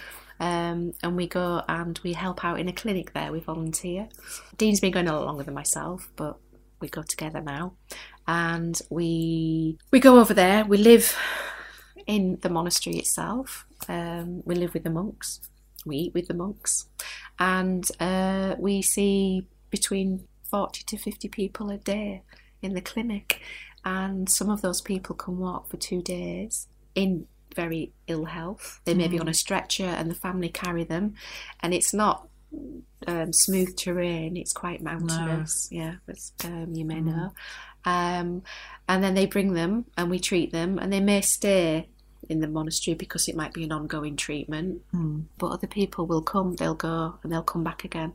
Um, 0.41 0.93
and 1.03 1.17
we 1.17 1.27
go 1.27 1.63
and 1.67 1.99
we 2.01 2.13
help 2.13 2.45
out 2.45 2.61
in 2.61 2.69
a 2.69 2.73
clinic 2.73 3.11
there. 3.11 3.29
We 3.29 3.41
volunteer. 3.41 4.07
Dean's 4.55 4.79
been 4.79 4.93
going 4.93 5.09
a 5.09 5.13
lot 5.13 5.25
longer 5.25 5.43
than 5.43 5.53
myself, 5.53 6.09
but 6.15 6.37
we 6.79 6.87
go 6.87 7.01
together 7.01 7.41
now, 7.41 7.73
and 8.29 8.79
we 8.91 9.79
we 9.89 9.99
go 9.99 10.19
over 10.19 10.35
there. 10.35 10.63
We 10.63 10.77
live 10.77 11.17
in 12.05 12.37
the 12.41 12.49
monastery 12.49 12.97
itself. 12.97 13.65
Um, 13.87 14.43
we 14.45 14.53
live 14.53 14.75
with 14.75 14.83
the 14.83 14.91
monks. 14.91 15.41
We 15.83 15.95
eat 15.97 16.13
with 16.13 16.27
the 16.27 16.35
monks, 16.35 16.85
and 17.39 17.89
uh, 17.99 18.55
we 18.59 18.83
see 18.83 19.47
between 19.71 20.27
forty 20.43 20.83
to 20.85 20.97
fifty 20.97 21.27
people 21.27 21.71
a 21.71 21.77
day 21.77 22.21
in 22.61 22.75
the 22.75 22.81
clinic, 22.81 23.41
and 23.83 24.29
some 24.29 24.51
of 24.51 24.61
those 24.61 24.81
people 24.81 25.15
can 25.15 25.39
walk 25.39 25.67
for 25.67 25.77
two 25.77 26.03
days 26.03 26.67
in 26.93 27.25
very 27.55 27.93
ill 28.05 28.25
health. 28.25 28.79
They 28.85 28.93
may 28.93 29.07
be 29.07 29.19
on 29.19 29.27
a 29.27 29.33
stretcher, 29.33 29.85
and 29.85 30.11
the 30.11 30.15
family 30.15 30.49
carry 30.49 30.83
them, 30.83 31.15
and 31.61 31.73
it's 31.73 31.95
not 31.95 32.27
um, 33.07 33.33
smooth 33.33 33.75
terrain. 33.75 34.37
It's 34.37 34.53
quite 34.53 34.83
mountainous. 34.83 35.67
Yeah, 35.71 35.95
as 36.07 36.31
um, 36.43 36.73
you 36.75 36.85
may 36.85 37.01
know. 37.01 37.31
Um, 37.85 38.43
and 38.87 39.03
then 39.03 39.13
they 39.13 39.25
bring 39.25 39.53
them, 39.53 39.85
and 39.97 40.09
we 40.09 40.19
treat 40.19 40.51
them, 40.51 40.79
and 40.79 40.91
they 40.91 40.99
may 40.99 41.21
stay 41.21 41.87
in 42.27 42.41
the 42.41 42.47
monastery 42.47 42.95
because 42.95 43.27
it 43.27 43.35
might 43.35 43.53
be 43.53 43.63
an 43.63 43.71
ongoing 43.71 44.15
treatment. 44.15 44.81
But 45.37 45.51
other 45.51 45.67
people 45.67 46.05
will 46.05 46.21
come, 46.21 46.55
they'll 46.55 46.75
go, 46.75 47.15
and 47.23 47.31
they'll 47.31 47.41
come 47.41 47.63
back 47.63 47.83
again 47.85 48.13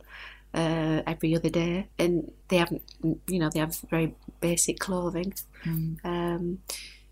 uh, 0.52 1.02
every 1.06 1.34
other 1.34 1.48
day, 1.50 1.88
and 1.98 2.30
they 2.48 2.58
haven't, 2.58 2.82
you 3.26 3.38
know, 3.38 3.50
they 3.50 3.60
have 3.60 3.76
very 3.90 4.14
basic 4.40 4.78
clothing, 4.78 5.32
um, 6.04 6.58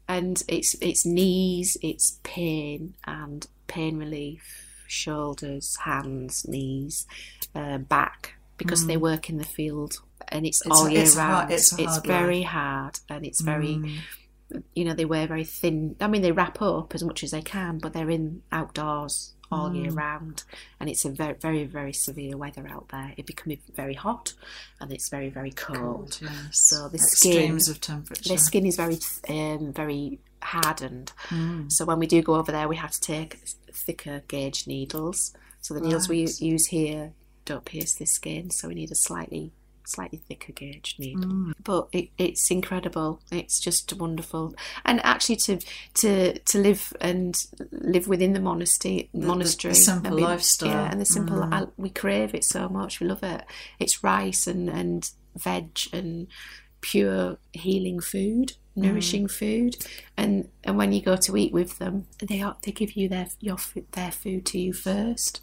and 0.09 0.43
it's 0.49 0.75
it's 0.81 1.07
knees, 1.07 1.77
it's 1.83 2.19
pain 2.23 2.95
and 3.07 3.47
pain 3.67 3.97
relief, 3.97 4.85
shoulders, 4.87 5.77
hands, 5.77 6.47
knees, 6.47 7.07
uh, 7.55 7.79
back, 7.79 8.35
because 8.59 8.87
they 8.87 8.97
work 8.97 9.29
in 9.31 9.39
the 9.39 9.45
field, 9.45 10.01
and 10.33 10.47
it's, 10.47 10.61
It's- 10.65 10.81
all 10.81 10.89
year 10.89 11.03
it's 11.03 11.15
hard- 11.17 11.31
round. 11.51 11.53
it's 11.53 11.71
hard 11.71 12.03
Mm. 12.03 12.07
very 12.07 12.43
hard, 12.43 12.99
and 13.09 13.25
it's 13.27 13.41
very 13.41 14.01
you 14.75 14.85
know 14.85 14.93
they 14.93 15.07
wear 15.07 15.27
very 15.27 15.45
thin 15.45 15.97
i 15.99 16.07
mean 16.07 16.21
they 16.21 16.31
wrap 16.31 16.61
up 16.61 16.95
as 16.95 17.03
much 17.03 17.25
as 17.25 17.31
they 17.31 17.41
can 17.41 17.79
but 17.79 17.95
they're 17.95 18.11
in 18.11 18.43
outdoors 18.53 19.33
all 19.51 19.75
year 19.75 19.91
round, 19.91 20.45
and 20.81 20.89
it's 20.89 21.05
a 21.05 21.11
very, 21.11 21.35
very, 21.35 21.65
very 21.65 21.93
severe 21.93 22.39
weather 22.39 22.67
out 22.67 22.89
there. 22.89 23.13
It 23.19 23.27
becomes 23.27 23.59
very 23.77 23.93
hot, 23.93 24.33
and 24.81 24.91
it's 24.91 25.11
very, 25.11 25.29
very 25.29 25.51
cold. 25.51 25.77
Cold, 25.77 26.19
yes. 26.23 26.59
So 26.71 26.89
the 26.89 26.99
skin, 26.99 27.33
extremes 27.33 27.69
of 27.69 27.79
temperature. 27.79 28.31
the 28.31 28.39
skin 28.39 28.65
is 28.65 28.77
very, 28.77 28.99
um, 29.29 29.71
very 29.75 30.21
hardened. 30.41 31.13
Mm. 31.29 31.71
So 31.71 31.85
when 31.85 31.99
we 31.99 32.07
do 32.07 32.23
go 32.23 32.37
over 32.37 32.51
there, 32.51 32.67
we 32.67 32.77
have 32.77 32.93
to 32.93 33.01
take 33.03 33.41
thicker 33.71 34.23
gauge 34.27 34.67
needles. 34.67 35.35
So 35.61 35.75
the 35.75 35.81
needles 35.83 36.09
we 36.09 36.27
use 36.39 36.69
here 36.69 37.13
don't 37.45 37.67
pierce 37.67 37.93
the 37.95 38.07
skin, 38.07 38.49
so 38.49 38.69
we 38.69 38.75
need 38.75 38.91
a 38.91 38.95
slightly 38.95 39.53
slightly 39.85 40.19
thicker 40.29 40.53
gauge 40.53 40.97
needle. 40.99 41.31
Mm. 41.31 41.53
But 41.63 41.89
it, 41.93 42.09
it's 42.19 42.51
incredible. 42.51 43.21
It's 43.31 43.61
just 43.61 43.93
wonderful, 43.95 44.55
and 44.85 45.05
actually 45.05 45.37
to 45.37 45.59
to 45.95 46.39
to 46.39 46.59
live 46.59 46.93
and 47.01 47.35
live 47.71 48.09
within 48.09 48.33
the 48.33 48.41
monastery 48.41 49.11
the- 49.13 49.27
monastery, 49.27 49.75
the 49.75 49.81
simple 49.81 50.19
lifestyle. 50.19 50.69
yeah, 50.69 50.91
and 50.91 51.01
the 51.01 51.07
simple. 51.07 51.39
Mm. 51.39 51.53
I, 51.53 51.67
we 51.77 51.91
crave 51.91 52.35
it 52.35 52.45
so 52.45 52.69
much. 52.69 53.01
We 53.01 53.07
love 53.07 53.23
it. 53.23 53.45
It's 53.79 54.03
rice 54.03 54.47
and 54.47 54.69
and 54.69 55.11
veg 55.37 55.79
and 55.93 56.27
pure 56.81 57.39
healing 57.53 58.01
food 58.01 58.53
nourishing 58.75 59.29
food 59.29 59.77
and 60.17 60.49
and 60.65 60.77
when 60.79 60.93
you 60.93 61.03
go 61.03 61.15
to 61.15 61.37
eat 61.37 61.53
with 61.53 61.79
them 61.79 62.07
they 62.27 62.41
are, 62.41 62.57
they 62.65 62.73
give 62.73 62.93
you 62.93 63.09
their 63.09 63.29
your 63.39 63.59
their 63.93 64.11
food 64.11 64.47
to 64.47 64.59
you 64.59 64.73
first 64.73 65.41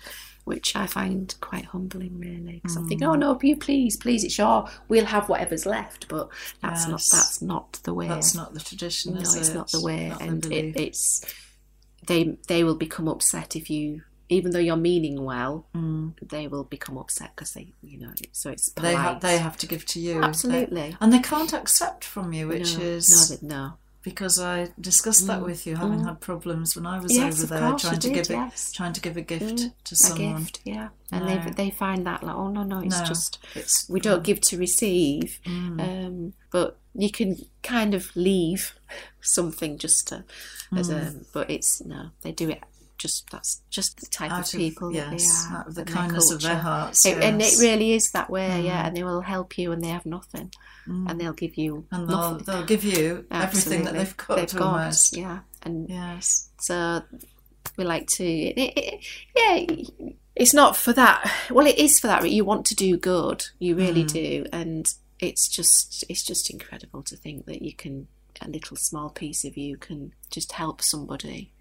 which 0.49 0.75
I 0.75 0.85
find 0.87 1.33
quite 1.49 1.65
humbling 1.73 2.13
really 2.19 2.55
because 2.61 2.75
I'm 2.75 2.87
thinking 2.89 3.07
oh 3.07 3.13
no 3.15 3.39
you 3.41 3.55
please 3.55 3.95
please 3.95 4.23
it's 4.23 4.37
your 4.37 4.67
we'll 4.89 5.05
have 5.15 5.29
whatever's 5.29 5.65
left 5.65 6.07
but 6.09 6.25
that's 6.61 6.87
not 6.87 7.01
that's 7.11 7.41
not 7.41 7.73
the 7.83 7.93
way 7.93 8.07
That's 8.07 8.35
not 8.35 8.53
the 8.53 8.59
tradition, 8.59 9.13
no 9.13 9.19
it's 9.21 9.49
it? 9.49 9.55
not 9.55 9.71
the 9.71 9.81
way 9.89 10.09
Not 10.09 10.21
and 10.21 10.45
it, 10.51 10.75
it's 10.85 11.23
they 12.07 12.35
they 12.47 12.63
will 12.65 12.75
become 12.75 13.07
upset 13.07 13.55
if 13.55 13.69
you 13.69 14.01
even 14.37 14.51
though 14.51 14.59
you're 14.67 14.75
meaning 14.91 15.23
well 15.23 15.65
Mm. 15.75 16.13
they 16.33 16.47
will 16.47 16.63
become 16.63 16.97
upset 16.97 17.29
because 17.35 17.53
they 17.53 17.65
you 17.81 17.97
know 17.99 18.11
so 18.31 18.49
it's 18.49 18.71
They 18.73 18.81
polite. 18.93 18.97
have 18.97 19.21
they 19.21 19.37
have 19.37 19.57
to 19.57 19.67
give 19.67 19.85
to 19.93 19.99
you. 19.99 20.21
absolutely 20.23 20.81
They- 20.91 20.97
and 21.01 21.13
they 21.13 21.19
can't 21.19 21.53
accept 21.53 22.03
from 22.03 22.33
you, 22.33 22.47
which 22.47 22.71
no, 22.77 22.83
is 22.83 23.05
no, 23.11 23.19
they- 23.35 23.47
no. 23.55 23.73
Because 24.03 24.39
I 24.39 24.69
discussed 24.79 25.27
that 25.27 25.41
Mm. 25.41 25.45
with 25.45 25.67
you, 25.67 25.75
having 25.75 25.99
Mm. 25.99 26.05
had 26.05 26.21
problems 26.21 26.75
when 26.75 26.85
I 26.85 26.99
was 26.99 27.11
Yes, 27.11 27.43
over 27.43 27.47
there 27.47 27.73
trying 27.73 27.99
to 27.99 28.07
did, 28.07 28.13
give 28.15 28.29
it, 28.29 28.33
yes. 28.35 28.71
trying 28.71 28.93
to 28.93 29.01
give 29.01 29.17
a 29.17 29.21
gift 29.21 29.43
Mm, 29.43 29.73
to 29.83 29.93
a 29.93 29.95
someone. 29.95 30.43
gift, 30.43 30.59
yeah. 30.63 30.89
And 31.11 31.21
No. 31.21 31.27
they 31.27 31.51
they 31.51 31.69
find 31.71 32.05
that 32.07 32.23
like, 32.23 32.35
oh 32.35 32.49
no, 32.49 32.63
no, 32.63 32.79
it's 32.79 32.99
No, 33.01 33.05
just 33.05 33.39
It's 33.55 33.89
we 33.89 33.99
don't 33.99 34.23
give 34.23 34.39
to 34.41 34.57
receive, 34.57 35.39
um, 35.45 36.33
but 36.51 36.77
you 36.95 37.11
can 37.11 37.37
kind 37.63 37.93
of 37.93 38.15
leave 38.15 38.73
something 39.21 39.77
just 39.77 40.07
to, 40.09 40.23
as 40.75 40.89
a, 40.89 41.13
but 41.33 41.49
it's 41.49 41.81
no, 41.81 42.11
they 42.21 42.31
do 42.31 42.49
it. 42.49 42.63
Just 42.99 43.29
that's 43.31 43.61
just 43.69 43.99
the 44.01 44.05
type 44.07 44.29
out 44.31 44.53
of 44.53 44.59
people 44.59 44.91
that 44.91 45.11
yes, 45.13 45.45
they 45.47 45.55
are, 45.55 45.59
out 45.61 45.67
of 45.67 45.75
the 45.75 45.85
kindness 45.85 46.31
of 46.31 46.41
their 46.41 46.57
hearts, 46.59 47.05
It- 47.05 47.23
And 47.23 47.41
it 47.41 47.55
really 47.59 47.93
is 47.93 48.11
that 48.11 48.29
way, 48.29 48.65
yeah. 48.65 48.83
Mm. 48.83 48.87
And 48.87 48.97
they 48.97 49.03
will 49.03 49.21
help 49.21 49.57
you, 49.57 49.71
and 49.71 49.81
they 49.81 49.87
have 49.87 50.05
nothing, 50.05 50.51
Mm. 50.87 51.09
and 51.09 51.19
they'll 51.19 51.31
give 51.33 51.55
you 51.57 51.85
and 51.91 52.09
they'll, 52.09 52.31
nothing. 52.33 52.43
they'll 52.45 52.65
give 52.65 52.83
you 52.83 53.25
everything 53.31 53.83
that 53.85 53.93
they've 53.93 54.17
got 54.17 54.35
They've 54.37 54.53
got, 54.53 54.79
almost. 54.79 55.15
yeah. 55.15 55.39
And 55.63 55.87
Yes. 55.89 56.49
so 56.59 57.03
we 57.77 57.85
like 57.85 58.07
to, 58.17 58.23
it, 58.25 58.73
it, 58.77 59.05
yeah, 59.35 59.65
it's 60.35 60.53
not 60.53 60.75
for 60.75 60.91
that. 60.93 61.31
Well, 61.49 61.67
it 61.67 61.77
is 61.77 61.99
for 61.99 62.07
that. 62.07 62.19
But 62.21 62.31
you 62.31 62.43
want 62.43 62.65
to 62.67 62.75
do 62.75 62.97
good, 62.97 63.45
you 63.59 63.75
really 63.75 64.03
Mm. 64.03 64.11
do, 64.11 64.45
and 64.51 64.93
it's 65.19 65.47
just, 65.47 66.03
it's 66.09 66.23
just 66.23 66.49
incredible 66.49 67.03
to 67.03 67.15
think 67.15 67.45
that 67.45 67.61
you 67.61 67.73
can, 67.73 68.07
a 68.41 68.49
little 68.49 68.75
small 68.77 69.09
piece 69.09 69.45
of 69.45 69.55
you 69.57 69.77
can 69.77 70.13
just 70.31 70.51
help 70.53 70.81
somebody. 70.81 71.51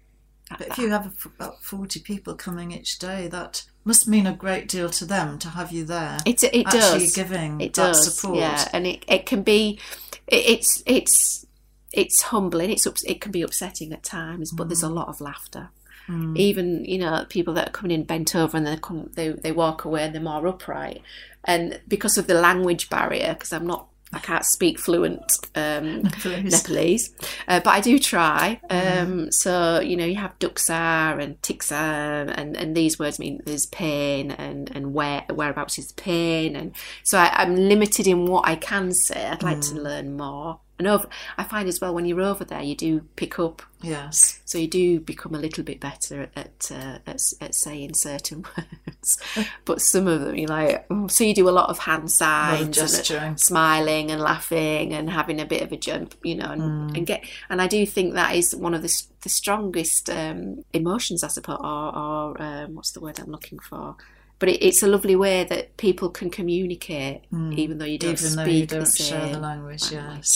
But 0.57 0.67
if 0.67 0.77
you 0.77 0.89
have 0.89 1.13
about 1.25 1.63
40 1.63 1.99
people 2.01 2.35
coming 2.35 2.71
each 2.71 2.99
day, 2.99 3.27
that 3.27 3.65
must 3.85 4.07
mean 4.07 4.25
a 4.25 4.33
great 4.33 4.67
deal 4.67 4.89
to 4.89 5.05
them 5.05 5.37
to 5.39 5.49
have 5.49 5.71
you 5.71 5.85
there. 5.85 6.17
it, 6.25 6.43
it 6.43 6.65
actually 6.67 7.05
does, 7.05 7.15
giving 7.15 7.61
it 7.61 7.73
that 7.75 7.93
does, 7.93 8.15
support. 8.15 8.39
yeah, 8.39 8.67
and 8.73 8.87
it, 8.87 9.05
it 9.07 9.25
can 9.25 9.43
be, 9.43 9.79
it, 10.27 10.45
it's, 10.47 10.83
it's, 10.85 11.45
it's 11.93 12.21
humbling. 12.23 12.71
It's 12.71 12.85
it 13.03 13.21
can 13.21 13.31
be 13.31 13.41
upsetting 13.41 13.93
at 13.93 14.03
times, 14.03 14.51
but 14.51 14.69
there's 14.69 14.83
a 14.83 14.89
lot 14.89 15.07
of 15.07 15.21
laughter. 15.21 15.69
Mm. 16.07 16.35
even 16.37 16.85
you 16.85 16.97
know 16.97 17.23
people 17.29 17.53
that 17.53 17.67
are 17.67 17.71
coming 17.71 17.91
in 17.91 18.03
bent 18.03 18.35
over 18.35 18.57
and 18.57 18.65
they 18.65 18.77
come 18.77 19.11
they 19.13 19.29
they 19.29 19.51
walk 19.51 19.85
away 19.85 20.03
and 20.03 20.15
they're 20.15 20.21
more 20.21 20.47
upright 20.47 21.03
and 21.43 21.79
because 21.87 22.17
of 22.17 22.25
the 22.25 22.33
language 22.33 22.89
barrier 22.89 23.33
because 23.33 23.53
i'm 23.53 23.67
not 23.67 23.89
i 24.13 24.19
can't 24.19 24.45
speak 24.45 24.79
fluent 24.79 25.31
um 25.55 26.03
Nepalese, 26.25 27.13
uh, 27.47 27.59
but 27.59 27.71
I 27.71 27.81
do 27.81 27.99
try. 27.99 28.59
Um, 28.69 29.31
So 29.31 29.79
you 29.79 29.95
know, 29.95 30.05
you 30.05 30.15
have 30.15 30.37
duksar 30.39 31.21
and 31.21 31.41
tiksar, 31.41 32.33
and, 32.35 32.55
and 32.57 32.75
these 32.75 32.97
words 32.99 33.19
mean 33.19 33.41
there's 33.45 33.65
pain, 33.67 34.31
and 34.31 34.71
and 34.75 34.93
where 34.93 35.23
whereabouts 35.29 35.77
is 35.79 35.91
pain, 35.93 36.55
and 36.55 36.75
so 37.03 37.17
I, 37.17 37.29
I'm 37.33 37.55
limited 37.55 38.07
in 38.07 38.25
what 38.25 38.47
I 38.47 38.55
can 38.55 38.91
say. 38.91 39.25
I'd 39.27 39.43
like 39.43 39.61
to 39.61 39.75
learn 39.75 40.17
more. 40.17 40.59
And 40.79 40.87
over, 40.87 41.07
I 41.37 41.43
find 41.43 41.67
as 41.67 41.79
well 41.81 41.93
when 41.93 42.05
you're 42.05 42.21
over 42.21 42.43
there, 42.45 42.61
you 42.61 42.75
do 42.75 43.01
pick 43.15 43.37
up 43.37 43.61
Yes. 43.81 44.41
so 44.45 44.57
you 44.57 44.67
do 44.67 44.99
become 44.99 45.35
a 45.35 45.39
little 45.39 45.63
bit 45.63 45.79
better 45.79 46.29
at 46.35 46.49
at, 46.49 46.71
uh, 46.71 46.99
at, 47.07 47.21
at 47.41 47.55
saying 47.55 47.93
certain 47.93 48.43
words, 48.57 49.17
but 49.65 49.81
some 49.81 50.07
of 50.07 50.21
them 50.21 50.35
you're 50.35 50.47
like. 50.49 50.87
"Mm." 50.89 51.09
So 51.11 51.23
you 51.23 51.33
do 51.33 51.47
a 51.49 51.51
lot 51.51 51.69
of 51.69 51.79
hand 51.79 52.11
signs, 52.11 52.77
and, 52.77 53.11
uh, 53.11 53.35
smiling 53.35 54.11
and 54.11 54.21
laughing 54.21 54.93
and 54.93 55.09
having 55.09 55.39
a 55.39 55.45
bit 55.45 55.61
of 55.61 55.71
a 55.71 55.77
jump, 55.77 56.15
you 56.23 56.35
know, 56.35 56.51
and, 56.51 56.95
and 56.95 57.07
get. 57.07 57.23
And 57.49 57.61
I 57.61 57.67
do 57.67 57.85
think 57.85 58.13
that 58.13 58.35
is 58.35 58.55
one 58.55 58.73
of 58.73 58.81
the 58.81 59.03
the 59.21 59.29
strongest 59.29 60.09
um, 60.09 60.63
emotions, 60.73 61.23
I 61.23 61.27
suppose, 61.27 61.59
or, 61.59 61.95
or 61.95 62.41
um, 62.41 62.75
what's 62.75 62.91
the 62.91 63.01
word 63.01 63.19
I'm 63.19 63.31
looking 63.31 63.59
for. 63.59 63.95
But 64.39 64.49
it, 64.49 64.65
it's 64.65 64.81
a 64.83 64.87
lovely 64.87 65.15
way 65.17 65.43
that 65.43 65.75
people 65.77 66.09
can 66.09 66.29
communicate, 66.29 67.23
even 67.33 67.77
though 67.77 67.85
you 67.85 67.97
don't 67.97 68.11
Even 68.11 68.31
speak 68.31 68.55
you 68.61 68.65
don't 68.67 68.79
the 68.85 68.91
share 69.03 69.27
the 69.27 69.33
same 69.33 69.41
language, 69.41 69.91
language. 69.91 70.29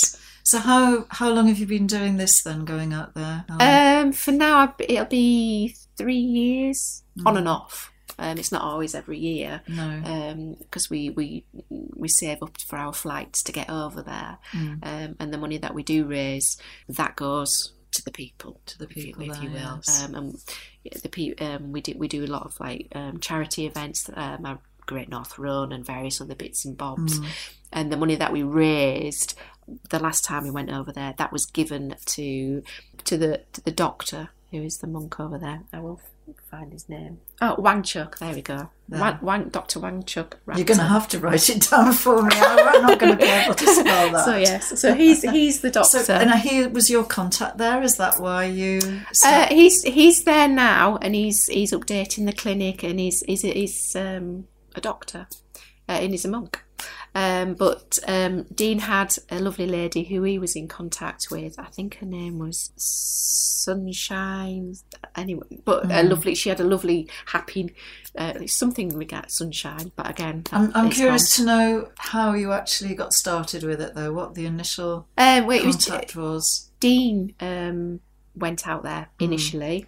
So 0.43 0.59
how 0.59 1.05
how 1.09 1.29
long 1.31 1.47
have 1.47 1.57
you 1.59 1.65
been 1.65 1.87
doing 1.87 2.17
this 2.17 2.43
then, 2.43 2.65
going 2.65 2.93
out 2.93 3.13
there? 3.15 3.45
Um, 3.49 4.11
for 4.11 4.31
now, 4.31 4.75
it'll 4.79 5.05
be 5.05 5.75
three 5.97 6.17
years 6.17 7.03
Mm. 7.17 7.27
on 7.27 7.37
and 7.37 7.47
off. 7.47 7.91
Um, 8.19 8.37
it's 8.37 8.51
not 8.51 8.61
always 8.61 8.93
every 8.95 9.17
year 9.19 9.61
no. 9.67 10.55
because 10.59 10.89
we, 10.89 11.09
we 11.11 11.45
we 11.69 12.07
save 12.07 12.43
up 12.43 12.59
for 12.61 12.77
our 12.77 12.93
flights 12.93 13.41
to 13.43 13.51
get 13.51 13.69
over 13.69 14.01
there, 14.03 14.37
Mm. 14.51 14.79
um, 14.83 15.15
and 15.19 15.33
the 15.33 15.37
money 15.37 15.57
that 15.57 15.73
we 15.73 15.81
do 15.83 16.05
raise 16.05 16.57
that 16.89 17.15
goes 17.15 17.71
to 17.91 18.03
the 18.03 18.11
people, 18.11 18.59
To 18.65 18.77
the 18.79 18.85
if 18.85 18.97
you- 18.97 19.03
people 19.03 19.31
if 19.31 19.41
you 19.43 19.49
will. 19.51 19.75
yes. 19.85 20.03
Um, 20.03 20.15
and 20.15 20.35
the 21.03 21.09
pe- 21.09 21.35
um, 21.35 21.71
we 21.71 21.81
do 21.81 21.93
we 21.97 22.07
do 22.07 22.23
a 22.25 22.27
lot 22.27 22.43
of 22.45 22.59
like 22.59 22.87
um, 22.95 23.19
charity 23.19 23.65
events, 23.65 24.09
um, 24.15 24.59
Great 24.85 25.07
North 25.09 25.37
Run, 25.39 25.71
and 25.71 25.85
various 25.85 26.19
other 26.19 26.35
bits 26.35 26.65
and 26.65 26.75
bobs. 26.77 27.19
Mm. 27.19 27.27
And 27.71 27.91
the 27.91 27.97
money 27.97 28.15
that 28.15 28.31
we 28.33 28.43
raised 28.43 29.35
the 29.89 29.99
last 29.99 30.23
time 30.23 30.43
we 30.43 30.51
went 30.51 30.71
over 30.71 30.91
there, 30.91 31.13
that 31.17 31.31
was 31.31 31.45
given 31.45 31.95
to 32.05 32.63
to 33.05 33.17
the 33.17 33.43
to 33.53 33.61
the 33.61 33.71
doctor 33.71 34.29
who 34.51 34.61
is 34.61 34.77
the 34.77 34.87
monk 34.87 35.19
over 35.19 35.37
there. 35.37 35.61
I 35.73 35.79
will 35.79 35.99
find 36.49 36.71
his 36.71 36.87
name. 36.87 37.19
Oh, 37.41 37.55
Wangchuk. 37.57 38.17
There 38.19 38.33
we 38.33 38.41
go. 38.41 38.69
Wang, 38.87 39.17
Wang, 39.21 39.49
Doctor 39.49 39.79
Wangchuk. 39.79 40.33
You're 40.55 40.65
going 40.65 40.79
to 40.79 40.83
have 40.83 41.07
to 41.09 41.19
write 41.19 41.49
it 41.49 41.67
down 41.69 41.93
for 41.93 42.21
me. 42.21 42.29
I'm 42.35 42.83
not 42.83 42.99
going 42.99 43.13
to 43.13 43.17
be 43.17 43.29
able 43.29 43.55
to 43.55 43.65
spell 43.73 44.11
that. 44.11 44.25
So 44.25 44.37
yes, 44.37 44.79
so 44.79 44.93
he's 44.93 45.23
he's 45.23 45.61
the 45.61 45.71
doctor. 45.71 45.99
So, 45.99 46.13
and 46.13 46.31
he 46.39 46.67
was 46.67 46.89
your 46.89 47.03
contact 47.03 47.57
there. 47.57 47.81
Is 47.81 47.97
that 47.97 48.19
why 48.19 48.45
you? 48.45 48.79
Uh, 49.25 49.47
he's 49.47 49.83
he's 49.83 50.23
there 50.23 50.47
now, 50.47 50.97
and 50.97 51.15
he's 51.15 51.47
he's 51.47 51.71
updating 51.71 52.25
the 52.25 52.33
clinic, 52.33 52.83
and 52.83 52.99
he's 52.99 53.21
he's 53.21 53.41
he's 53.41 53.95
um, 53.95 54.47
a 54.75 54.81
doctor, 54.81 55.27
uh, 55.89 55.93
and 55.93 56.11
he's 56.11 56.25
a 56.25 56.29
monk. 56.29 56.63
Um, 57.15 57.53
but 57.53 57.99
um, 58.07 58.43
Dean 58.53 58.79
had 58.79 59.15
a 59.29 59.39
lovely 59.39 59.67
lady 59.67 60.03
who 60.03 60.23
he 60.23 60.39
was 60.39 60.55
in 60.55 60.67
contact 60.67 61.27
with. 61.29 61.59
I 61.59 61.65
think 61.65 61.97
her 61.97 62.07
name 62.07 62.39
was 62.39 62.71
Sunshine. 62.75 64.73
Anyway, 65.15 65.59
but 65.63 65.89
a 65.91 66.03
lovely. 66.03 66.35
She 66.35 66.49
had 66.49 66.59
a 66.59 66.63
lovely, 66.63 67.07
happy 67.27 67.73
uh, 68.17 68.45
something 68.47 68.89
we 68.89 69.05
got 69.05 69.31
sunshine. 69.31 69.91
But 69.95 70.09
again, 70.09 70.43
I'm, 70.51 70.71
I'm 70.75 70.89
curious 70.89 71.35
to 71.37 71.45
know 71.45 71.89
how 71.97 72.33
you 72.33 72.51
actually 72.51 72.95
got 72.95 73.13
started 73.13 73.63
with 73.63 73.81
it, 73.81 73.95
though. 73.95 74.11
What 74.11 74.35
the 74.35 74.45
initial 74.45 75.07
gone. 75.17 75.41
Um, 75.41 75.47
wait, 75.47 75.61
it 75.61 75.67
was 75.67 75.85
contact 75.85 76.15
was. 76.15 76.69
Dean 76.79 77.33
um, 77.39 77.99
went 78.35 78.67
out 78.67 78.83
there 78.83 79.09
Hmm. 79.19 79.25
initially, 79.25 79.85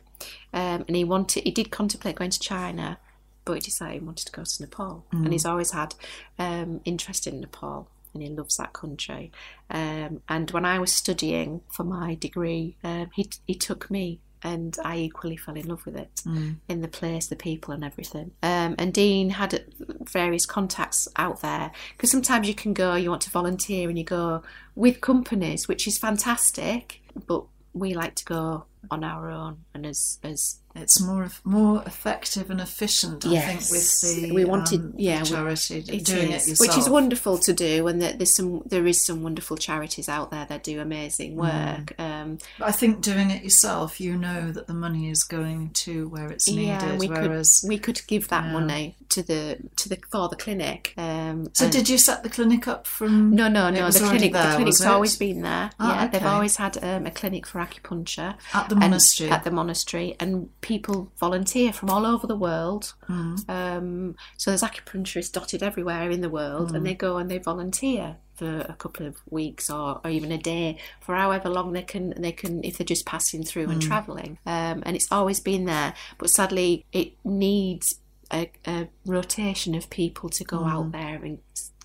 um, 0.54 0.86
and 0.88 0.96
he 0.96 1.04
wanted 1.04 1.44
he 1.44 1.52
did 1.52 1.72
contemplate 1.72 2.16
going 2.16 2.32
to 2.32 2.40
China, 2.40 2.98
but 3.46 3.54
he 3.54 3.60
decided 3.62 4.02
he 4.02 4.06
wanted 4.06 4.26
to 4.26 4.32
go 4.32 4.44
to 4.44 4.62
Nepal, 4.62 5.06
Hmm. 5.12 5.24
and 5.24 5.34
he's 5.34 5.46
always 5.46 5.72
had 5.72 5.96
um, 6.40 6.82
interest 6.86 7.28
in 7.28 7.40
Nepal. 7.42 7.88
And 8.14 8.24
he 8.24 8.30
loves 8.30 8.56
that 8.56 8.72
country. 8.72 9.30
Um, 9.70 10.22
and 10.30 10.50
when 10.52 10.64
I 10.64 10.80
was 10.80 10.94
studying 10.94 11.60
for 11.70 11.84
my 11.84 12.16
degree, 12.16 12.78
um, 12.82 13.10
he 13.14 13.30
he 13.46 13.56
took 13.56 13.92
me, 13.92 14.22
and 14.42 14.78
I 14.86 14.96
equally 15.00 15.36
fell 15.36 15.58
in 15.58 15.68
love 15.68 15.86
with 15.86 15.98
it 15.98 16.22
Mm. 16.26 16.56
in 16.70 16.80
the 16.82 16.88
place, 16.88 17.28
the 17.28 17.36
people, 17.36 17.74
and 17.74 17.84
everything. 17.84 18.32
Um, 18.42 18.76
and 18.80 18.94
Dean 18.94 19.32
had 19.32 19.66
various 20.10 20.46
contacts 20.46 21.10
out 21.18 21.42
there 21.42 21.72
because 21.92 22.10
sometimes 22.10 22.48
you 22.48 22.56
can 22.56 22.74
go, 22.74 22.96
you 22.96 23.10
want 23.10 23.24
to 23.24 23.30
volunteer, 23.32 23.90
and 23.90 23.98
you 23.98 24.06
go 24.06 24.44
with 24.76 25.02
companies, 25.02 25.68
which 25.68 25.86
is 25.86 25.98
fantastic. 25.98 27.02
But 27.28 27.44
we 27.74 27.94
like 27.96 28.16
to 28.16 28.24
go 28.26 28.64
on 28.92 29.04
our 29.04 29.30
own 29.30 29.58
and 29.74 29.86
as 29.86 30.20
as 30.24 30.58
It's 30.78 31.00
more 31.02 31.30
more 31.46 31.82
effective 31.86 32.50
and 32.52 32.60
efficient, 32.60 33.26
I 33.26 33.30
Yes. 33.30 33.46
think, 33.48 33.62
with 33.72 34.02
the 34.02 34.34
We 34.34 34.44
wanted- 34.44 34.82
um, 34.82 34.94
yeah, 34.98 35.22
we- 35.24 35.30
charity 35.30 35.78
it 35.88 36.04
doing 36.04 36.34
is, 36.34 36.44
it 36.44 36.50
yourself, 36.50 36.60
which 36.60 36.78
is 36.78 36.90
wonderful 36.90 37.38
to 37.38 37.54
do, 37.54 37.88
and 37.88 38.02
that 38.02 38.18
there's 38.20 38.36
some 38.36 38.62
there 38.66 38.86
is 38.86 39.02
some 39.06 39.24
wonderful 39.24 39.56
charities 39.56 40.10
out 40.10 40.32
there 40.32 40.46
that 40.50 40.64
do 40.66 40.80
Mm. 40.80 40.82
amazing 40.82 41.36
work. 41.38 41.94
Um, 41.98 42.40
But 42.60 42.68
I 42.68 42.72
think 42.74 43.00
doing 43.00 43.32
it 43.32 43.42
yourself, 43.42 44.02
you 44.02 44.18
know 44.18 44.52
that 44.52 44.68
the 44.68 44.74
money 44.74 45.10
is 45.10 45.24
going 45.24 45.70
to 45.86 46.10
where 46.10 46.28
it's 46.30 46.46
needed. 46.50 46.66
yeah, 46.66 46.98
we 46.98 47.08
whereas, 47.08 47.62
could 47.62 47.70
we 47.70 47.78
could 47.80 48.02
give 48.08 48.28
that 48.28 48.44
Yeah. 48.44 48.52
money 48.52 48.96
to 49.14 49.24
the 49.24 49.58
to 49.78 49.88
the 49.88 49.98
for 50.12 50.28
the 50.28 50.36
clinic. 50.36 50.94
Um, 50.98 51.48
so 51.54 51.70
did 51.70 51.88
you 51.88 51.98
set 51.98 52.24
the 52.24 52.30
clinic 52.30 52.68
up 52.68 52.86
from? 52.86 53.32
No, 53.34 53.48
no, 53.48 53.70
no. 53.70 53.90
The 53.90 54.00
clinic, 54.02 54.34
there, 54.34 54.50
the 54.50 54.56
clinic's 54.58 54.82
always 54.82 55.16
been 55.16 55.42
there. 55.42 55.70
Ah, 55.80 56.02
yeah, 56.02 56.08
they've 56.08 56.26
always 56.26 56.58
had 56.58 56.84
um, 56.84 57.06
a 57.06 57.12
clinic 57.12 57.48
for 57.48 57.60
acupuncture 57.62 58.36
at 58.54 58.68
the 58.68 58.75
and- 58.82 58.92
monastery. 58.92 59.30
at 59.32 59.44
the 59.44 59.52
monastery, 59.52 60.16
and 60.20 60.50
people 60.62 61.12
volunteer 61.20 61.72
from 61.74 61.90
all 61.90 62.06
over 62.06 62.28
the 62.28 62.36
world. 62.36 62.94
Mm. 63.10 63.50
Um, 63.50 64.16
so 64.38 64.52
there's 64.52 64.62
acupuncturists 64.64 65.32
dotted 65.32 65.62
everywhere 65.64 66.10
in 66.12 66.22
the 66.22 66.30
world, 66.30 66.72
Mm. 66.72 66.76
and 66.76 66.86
they 66.86 66.94
go 66.94 67.18
and 67.18 67.30
they 67.30 67.38
volunteer 67.38 68.18
for 68.36 68.60
a 68.68 68.74
couple 68.78 69.06
of 69.06 69.16
weeks 69.30 69.70
or, 69.70 70.02
or 70.04 70.10
even 70.10 70.32
a 70.32 70.38
day 70.38 70.78
for 71.00 71.16
however 71.16 71.50
long 71.50 71.72
they 71.74 71.82
can. 71.84 72.14
They 72.22 72.34
can 72.34 72.64
if 72.66 72.78
they're 72.78 72.86
just 72.86 73.06
passing 73.06 73.44
through 73.44 73.68
Mm. 73.68 73.72
and 73.74 73.82
travelling. 73.82 74.38
Um, 74.46 74.84
and 74.86 74.96
it's 74.96 75.10
always 75.12 75.40
been 75.40 75.66
there, 75.66 75.94
but 76.18 76.30
sadly 76.30 76.86
it 76.92 77.14
needs 77.24 77.96
a, 78.34 78.52
a 78.66 78.90
rotation 79.06 79.74
of 79.76 79.90
people 79.90 80.30
to 80.30 80.44
go 80.44 80.66
out 80.66 80.92
there 80.92 81.24
and 81.24 81.38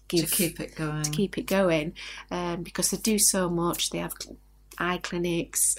give, 0.09 0.28
to 0.28 0.35
keep 0.35 0.59
it 0.59 0.75
going. 0.75 1.02
to 1.04 1.11
keep 1.11 1.38
it 1.38 1.42
going 1.47 1.92
um, 2.32 2.62
because 2.64 2.90
they 2.90 2.97
do 2.97 3.18
so 3.18 3.49
much. 3.49 3.90
They 3.90 3.99
have 3.99 4.14
eye 4.78 4.99
clinics, 4.99 5.76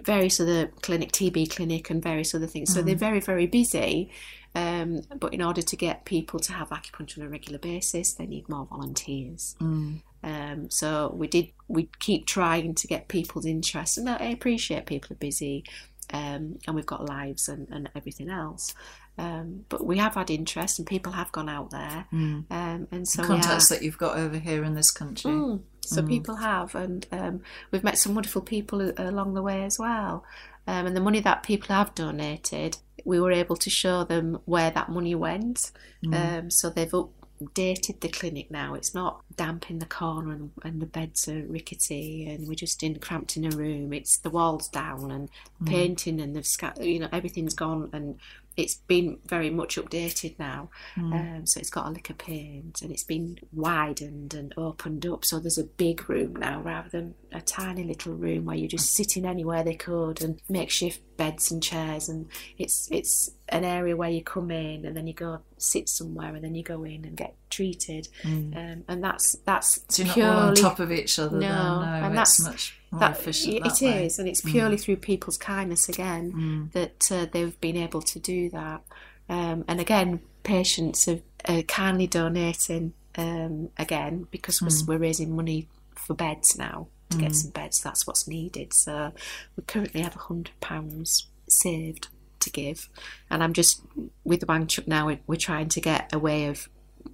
various 0.00 0.40
other 0.40 0.68
clinic, 0.82 1.12
TB 1.12 1.54
clinic, 1.54 1.90
and 1.90 2.02
various 2.02 2.34
other 2.34 2.46
things. 2.46 2.72
So 2.72 2.82
they're 2.82 2.94
very, 2.94 3.20
very 3.20 3.46
busy. 3.46 4.10
Um, 4.54 5.02
but 5.18 5.32
in 5.32 5.42
order 5.42 5.62
to 5.62 5.76
get 5.76 6.04
people 6.04 6.38
to 6.40 6.52
have 6.52 6.68
acupuncture 6.70 7.18
on 7.18 7.24
a 7.24 7.28
regular 7.28 7.58
basis, 7.58 8.12
they 8.14 8.26
need 8.26 8.48
more 8.48 8.66
volunteers. 8.66 9.56
Mm. 9.60 10.02
Um, 10.22 10.70
so 10.70 11.12
we 11.16 11.26
did. 11.26 11.48
We 11.68 11.88
keep 12.00 12.26
trying 12.26 12.74
to 12.74 12.86
get 12.86 13.08
people's 13.08 13.46
interest, 13.46 13.98
and 13.98 14.08
I 14.08 14.26
appreciate 14.26 14.86
people 14.86 15.14
are 15.14 15.16
busy, 15.16 15.64
um, 16.12 16.58
and 16.66 16.76
we've 16.76 16.86
got 16.86 17.04
lives 17.08 17.48
and, 17.48 17.66
and 17.70 17.88
everything 17.96 18.28
else. 18.28 18.74
Um, 19.18 19.64
but 19.68 19.84
we 19.84 19.98
have 19.98 20.14
had 20.14 20.30
interest, 20.30 20.78
and 20.78 20.86
people 20.86 21.12
have 21.12 21.32
gone 21.32 21.48
out 21.48 21.70
there, 21.70 22.06
Mm. 22.12 22.44
um, 22.50 22.88
and 22.90 23.08
so 23.08 23.22
we 23.22 23.28
Contacts 23.28 23.68
that 23.68 23.82
you've 23.82 23.98
got 23.98 24.16
over 24.16 24.38
here 24.38 24.64
in 24.64 24.74
this 24.74 24.90
country. 24.90 25.30
Mm. 25.32 25.60
So 25.84 26.02
people 26.02 26.36
have, 26.36 26.74
and 26.74 27.06
um, 27.12 27.42
we've 27.70 27.84
met 27.84 27.98
some 27.98 28.14
wonderful 28.14 28.42
people 28.42 28.92
along 28.96 29.34
the 29.34 29.42
way 29.42 29.64
as 29.64 29.78
well. 29.78 30.24
Um, 30.66 30.86
and 30.86 30.96
the 30.96 31.00
money 31.00 31.20
that 31.20 31.42
people 31.42 31.74
have 31.74 31.94
donated, 31.94 32.78
we 33.04 33.20
were 33.20 33.32
able 33.32 33.56
to 33.56 33.68
show 33.68 34.04
them 34.04 34.38
where 34.44 34.70
that 34.70 34.88
money 34.88 35.14
went. 35.14 35.72
Um, 36.14 36.50
so 36.50 36.70
they've 36.70 36.90
updated 36.90 38.00
the 38.00 38.08
clinic 38.08 38.50
now. 38.50 38.74
It's 38.74 38.94
not 38.94 39.22
damp 39.36 39.70
in 39.70 39.80
the 39.80 39.86
corner 39.86 40.32
and, 40.32 40.50
and 40.62 40.80
the 40.80 40.86
beds 40.86 41.28
are 41.28 41.42
rickety 41.46 42.28
and 42.28 42.46
we're 42.46 42.54
just 42.54 42.82
in 42.82 42.98
cramped 43.00 43.36
in 43.36 43.52
a 43.52 43.56
room. 43.56 43.92
It's 43.92 44.18
the 44.18 44.30
walls 44.30 44.68
down 44.68 45.10
and 45.10 45.28
painting 45.66 46.20
and 46.20 46.36
the 46.36 46.44
scat, 46.44 46.82
you 46.82 47.00
know, 47.00 47.08
everything's 47.12 47.54
gone 47.54 47.90
and 47.92 48.16
it's 48.56 48.74
been 48.74 49.18
very 49.26 49.50
much 49.50 49.76
updated 49.76 50.38
now. 50.38 50.70
Um, 50.96 51.46
so 51.46 51.58
it's 51.60 51.70
got 51.70 51.86
a 51.86 51.90
lick 51.90 52.10
of 52.10 52.18
paint 52.18 52.82
and 52.82 52.90
it's 52.90 53.04
been 53.04 53.38
widened 53.52 54.34
and 54.34 54.52
opened 54.56 55.06
up. 55.06 55.24
So 55.24 55.38
there's 55.38 55.58
a 55.58 55.64
big 55.64 56.08
room 56.08 56.36
now 56.36 56.60
rather 56.60 56.88
than 56.88 57.14
a 57.32 57.40
tiny 57.40 57.84
little 57.84 58.14
room 58.14 58.44
where 58.44 58.56
you're 58.56 58.68
just 58.68 58.94
sitting 58.94 59.24
anywhere 59.24 59.64
they 59.64 59.74
could 59.74 60.22
and 60.22 60.40
makeshift 60.48 61.00
beds 61.16 61.50
and 61.50 61.62
chairs. 61.62 62.08
And 62.08 62.26
it's 62.58 62.88
it's 62.90 63.30
an 63.48 63.64
area 63.64 63.96
where 63.96 64.10
you 64.10 64.22
come 64.22 64.50
in 64.50 64.84
and 64.86 64.96
then 64.96 65.06
you 65.06 65.14
go 65.14 65.40
sit 65.58 65.88
somewhere 65.88 66.34
and 66.34 66.42
then 66.42 66.54
you 66.54 66.62
go 66.62 66.84
in 66.84 67.04
and 67.04 67.16
get 67.16 67.34
treated. 67.50 68.08
Um, 68.24 68.84
and 68.88 69.02
that's 69.04 69.36
that's 69.44 69.80
So 69.88 70.02
you're 70.02 70.06
not 70.08 70.14
purely 70.14 70.30
all 70.36 70.48
on 70.48 70.54
top 70.54 70.78
of 70.80 70.90
each 70.92 71.18
other. 71.18 71.38
No, 71.38 71.40
then, 71.40 71.48
no 71.48 72.06
and 72.06 72.16
that's- 72.16 72.40
much 72.44 72.78
more 72.90 73.00
that 73.00 73.12
efficient. 73.12 73.56
it 73.56 73.62
that 73.64 73.80
way. 73.80 74.06
is, 74.06 74.18
and 74.18 74.28
it's 74.28 74.40
purely 74.42 74.76
through 74.76 74.96
people's 74.96 75.38
kindness 75.38 75.88
again 75.88 76.70
that 76.72 77.10
uh, 77.10 77.26
they've 77.32 77.58
been 77.60 77.76
able 77.76 78.02
to 78.02 78.18
do 78.18 78.50
that. 78.50 78.82
Um, 79.28 79.64
and 79.68 79.80
again, 79.80 80.20
patients 80.42 81.08
are 81.08 81.20
uh, 81.46 81.62
kindly 81.62 82.06
donating 82.06 82.92
um, 83.16 83.70
again 83.78 84.26
because 84.30 84.60
we're, 84.60 84.94
we're 84.94 85.00
raising 85.00 85.34
money 85.34 85.68
for 85.94 86.14
beds 86.14 86.58
now 86.58 86.88
to 87.12 87.18
get 87.18 87.34
some 87.34 87.50
beds. 87.50 87.80
That's 87.82 88.06
what's 88.06 88.26
needed. 88.28 88.72
So 88.72 89.12
we 89.56 89.62
currently 89.64 90.02
have 90.02 90.16
a 90.16 90.20
hundred 90.20 90.58
pounds 90.60 91.26
saved 91.48 92.08
to 92.40 92.50
give, 92.50 92.88
and 93.30 93.42
I'm 93.42 93.52
just 93.52 93.82
with 94.24 94.40
the 94.40 94.66
Chuk 94.66 94.86
now. 94.88 95.16
We're, 95.26 95.36
trying 95.36 95.68
to 95.70 95.80
get 95.80 96.12
a 96.12 96.18
way 96.18 96.46
of 96.46 96.68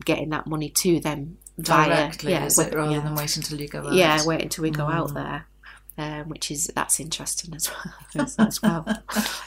getting 0.05 0.31
that 0.31 0.47
money 0.47 0.69
to 0.71 1.01
them 1.01 1.39
via 1.59 1.89
Directly, 1.89 2.33
yeah, 2.33 2.47
is 2.47 2.59
it, 2.59 2.75
rather 2.75 2.93
yeah. 2.93 3.01
than 3.01 3.15
wait 3.15 3.37
until 3.37 3.61
you 3.61 3.69
go 3.69 3.87
out? 3.87 3.93
Yeah, 3.93 4.25
wait 4.25 4.43
until 4.43 4.63
we 4.63 4.71
go 4.71 4.85
Mm. 4.85 4.95
out 4.95 5.15
there, 5.15 5.47
um, 5.99 6.29
which 6.29 6.51
is 6.51 6.71
that's 6.75 7.01
interesting 7.01 7.55
as 7.55 7.71
well. 7.71 7.95
as, 8.39 8.63
well. 8.63 8.85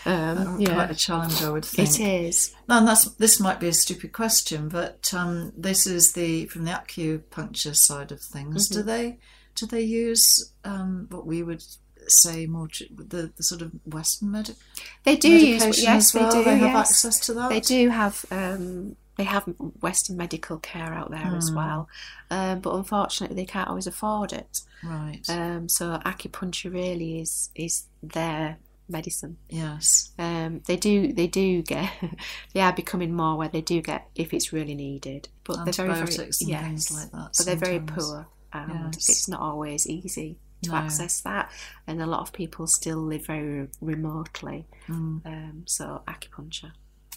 Um, 0.06 0.64
Quite 0.66 0.92
a 0.92 0.96
challenge, 0.96 1.42
I 1.42 1.50
would 1.50 1.66
think. 1.66 1.90
it 1.90 2.00
is. 2.00 2.54
And 2.68 2.88
that's 2.88 3.06
this 3.06 3.40
might 3.40 3.60
be 3.60 3.68
a 3.70 3.74
stupid 3.74 4.12
question, 4.12 4.68
but 4.68 5.14
um, 5.14 5.54
this 5.58 5.88
is 5.88 6.14
the 6.14 6.46
from 6.48 6.66
the 6.66 6.72
acupuncture 6.72 7.76
side 7.76 8.12
of 8.12 8.22
things. 8.22 8.68
Mm-hmm. 8.68 8.80
Do 8.80 8.84
they 8.84 9.20
do 9.56 9.66
they 9.66 9.82
use 9.82 10.52
um, 10.64 11.08
what 11.10 11.26
we 11.26 11.44
would 11.44 11.64
say 12.08 12.46
more 12.48 12.68
the, 12.96 13.32
the 13.38 13.44
sort 13.44 13.62
of 13.62 13.72
Western 13.86 14.32
medic 14.32 14.56
They 15.04 15.16
do 15.16 15.30
use 15.30 15.82
yes, 15.82 16.14
well? 16.14 16.32
they 16.32 16.38
do. 16.40 16.44
They 16.44 16.58
have 16.58 16.74
yes. 16.74 16.90
access 16.92 17.20
to 17.28 17.34
that. 17.36 17.50
They 17.50 17.60
do 17.60 17.90
have 17.90 18.26
um, 18.32 18.96
they 19.18 19.24
have 19.26 19.44
Western 19.82 20.18
medical 20.18 20.58
care 20.58 20.94
out 20.94 21.12
there 21.12 21.36
as 21.36 21.50
Hmm. 21.50 21.56
well, 21.56 21.90
um, 22.32 22.60
but 22.62 22.74
unfortunately 22.76 23.36
they 23.36 23.46
can't 23.46 23.70
always 23.70 23.86
afford 23.88 24.34
it. 24.34 24.62
Right. 24.84 25.22
Um, 25.30 25.70
so 25.70 26.00
acupuncture 26.06 26.74
really 26.74 27.20
is 27.20 27.50
is 27.56 27.84
their 28.02 28.58
medicine. 28.90 29.38
yes. 29.50 30.12
Um, 30.18 30.62
they 30.66 30.76
do 30.76 31.14
they 31.14 31.28
do 31.28 31.62
get 31.62 31.92
they 32.54 32.62
are 32.62 32.74
becoming 32.74 33.14
more 33.14 33.38
where 33.38 33.48
they 33.50 33.62
do 33.62 33.82
get 33.82 34.08
if 34.16 34.34
it's 34.34 34.52
really 34.52 34.76
needed, 34.76 35.30
but 35.44 35.64
they're 35.66 35.74
very 35.86 35.94
very 35.94 36.16
yes, 36.16 36.40
things 36.40 36.92
like 36.92 37.12
that. 37.12 37.30
but 37.38 37.46
they're 37.46 37.56
very 37.56 37.80
poor 37.80 38.28
and 38.54 38.94
Yes. 38.96 39.10
it's 39.10 39.28
not 39.28 39.40
always 39.42 39.88
easy 39.88 40.38
to 40.64 40.70
No. 40.72 40.76
access 40.78 41.22
that 41.22 41.52
and 41.88 42.02
a 42.02 42.06
lot 42.06 42.20
of 42.22 42.32
people 42.34 42.68
still 42.68 43.00
live 43.00 43.26
very 43.26 43.68
remotely 43.82 44.68
Mm. 44.88 45.26
um, 45.26 45.64
so 45.66 46.04
acupuncture 46.08 46.72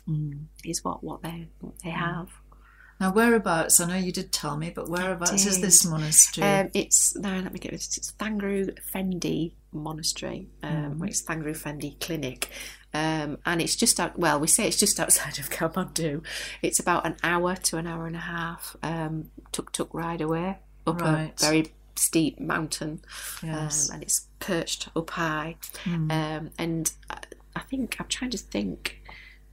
Mm. 0.08 0.46
is 0.64 0.84
what 0.84 1.02
what 1.02 1.22
they 1.22 1.48
what 1.60 1.78
they 1.82 1.90
have 1.90 2.28
Now, 3.00 3.10
whereabouts? 3.12 3.80
I 3.80 3.86
know 3.88 3.96
you 3.96 4.12
did 4.12 4.32
tell 4.32 4.56
me, 4.56 4.70
but 4.70 4.88
whereabouts 4.88 5.44
is 5.46 5.60
this 5.60 5.84
monastery? 5.84 6.46
um, 6.46 6.70
it's 6.74 7.16
now 7.16 7.36
let 7.40 7.52
me 7.52 7.58
get 7.58 7.72
this 7.72 7.96
it's 7.98 8.12
Thrangu 8.12 8.70
Phende 8.92 9.52
Monastery 9.72 10.48
um, 10.62 11.00
Mm. 11.00 11.08
it's 11.08 11.22
Thrangu 11.22 11.54
Phende 11.56 11.98
Clinic 12.00 12.48
um, 12.94 13.38
and 13.44 13.60
it's 13.60 13.74
just 13.76 13.98
out 13.98 14.16
well 14.18 14.38
we 14.38 14.46
say 14.46 14.68
it's 14.68 14.78
just 14.78 15.00
outside 15.00 15.38
of 15.42 15.50
Kathmandu 15.50 16.22
it's 16.62 16.78
about 16.78 17.04
an 17.06 17.16
hour 17.24 17.56
to 17.56 17.76
an 17.78 17.86
hour 17.86 18.06
and 18.06 18.16
a 18.16 18.20
half 18.20 18.76
um, 18.82 19.30
tuk 19.52 19.72
tuk 19.72 19.92
ride 19.92 20.20
away 20.20 20.58
up 20.86 21.00
Right. 21.00 21.32
a 21.36 21.44
very 21.44 21.72
steep 21.96 22.40
mountain 22.40 23.00
yes. 23.42 23.88
um, 23.88 23.94
and 23.94 24.02
it's 24.02 24.26
perched 24.40 24.88
up 24.96 25.10
high. 25.10 25.56
Mm. 25.84 26.10
Um, 26.10 26.50
and 26.58 26.92
I, 27.10 27.18
I 27.56 27.60
think 27.60 27.96
I'm 28.00 28.08
trying 28.08 28.30
to 28.30 28.38
think. 28.38 29.00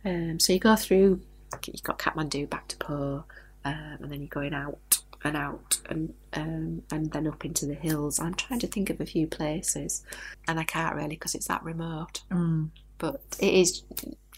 Um, 0.04 0.40
so 0.40 0.54
you 0.54 0.60
go 0.60 0.76
through, 0.76 1.22
you've 1.66 1.84
got 1.84 2.00
Kathmandu 2.00 2.48
Bhaktapur, 2.50 3.24
um, 3.66 3.98
and 4.02 4.12
then 4.12 4.22
you're 4.22 4.28
going 4.28 4.54
out 4.54 5.02
and 5.24 5.38
out 5.38 5.80
and 5.90 6.14
um, 6.34 6.82
and 6.92 7.12
then 7.12 7.28
up 7.28 7.46
into 7.46 7.66
the 7.66 7.76
hills. 7.76 8.20
I'm 8.20 8.34
trying 8.34 8.60
to 8.62 8.68
think 8.68 8.90
of 8.90 9.00
a 9.00 9.06
few 9.06 9.28
places, 9.28 10.04
and 10.48 10.60
I 10.60 10.64
can't 10.64 10.96
really 10.96 11.10
because 11.10 11.36
it's 11.36 11.48
that 11.48 11.64
remote. 11.64 12.22
Mm. 12.32 12.70
But 12.98 13.22
it 13.40 13.54
is 13.54 13.84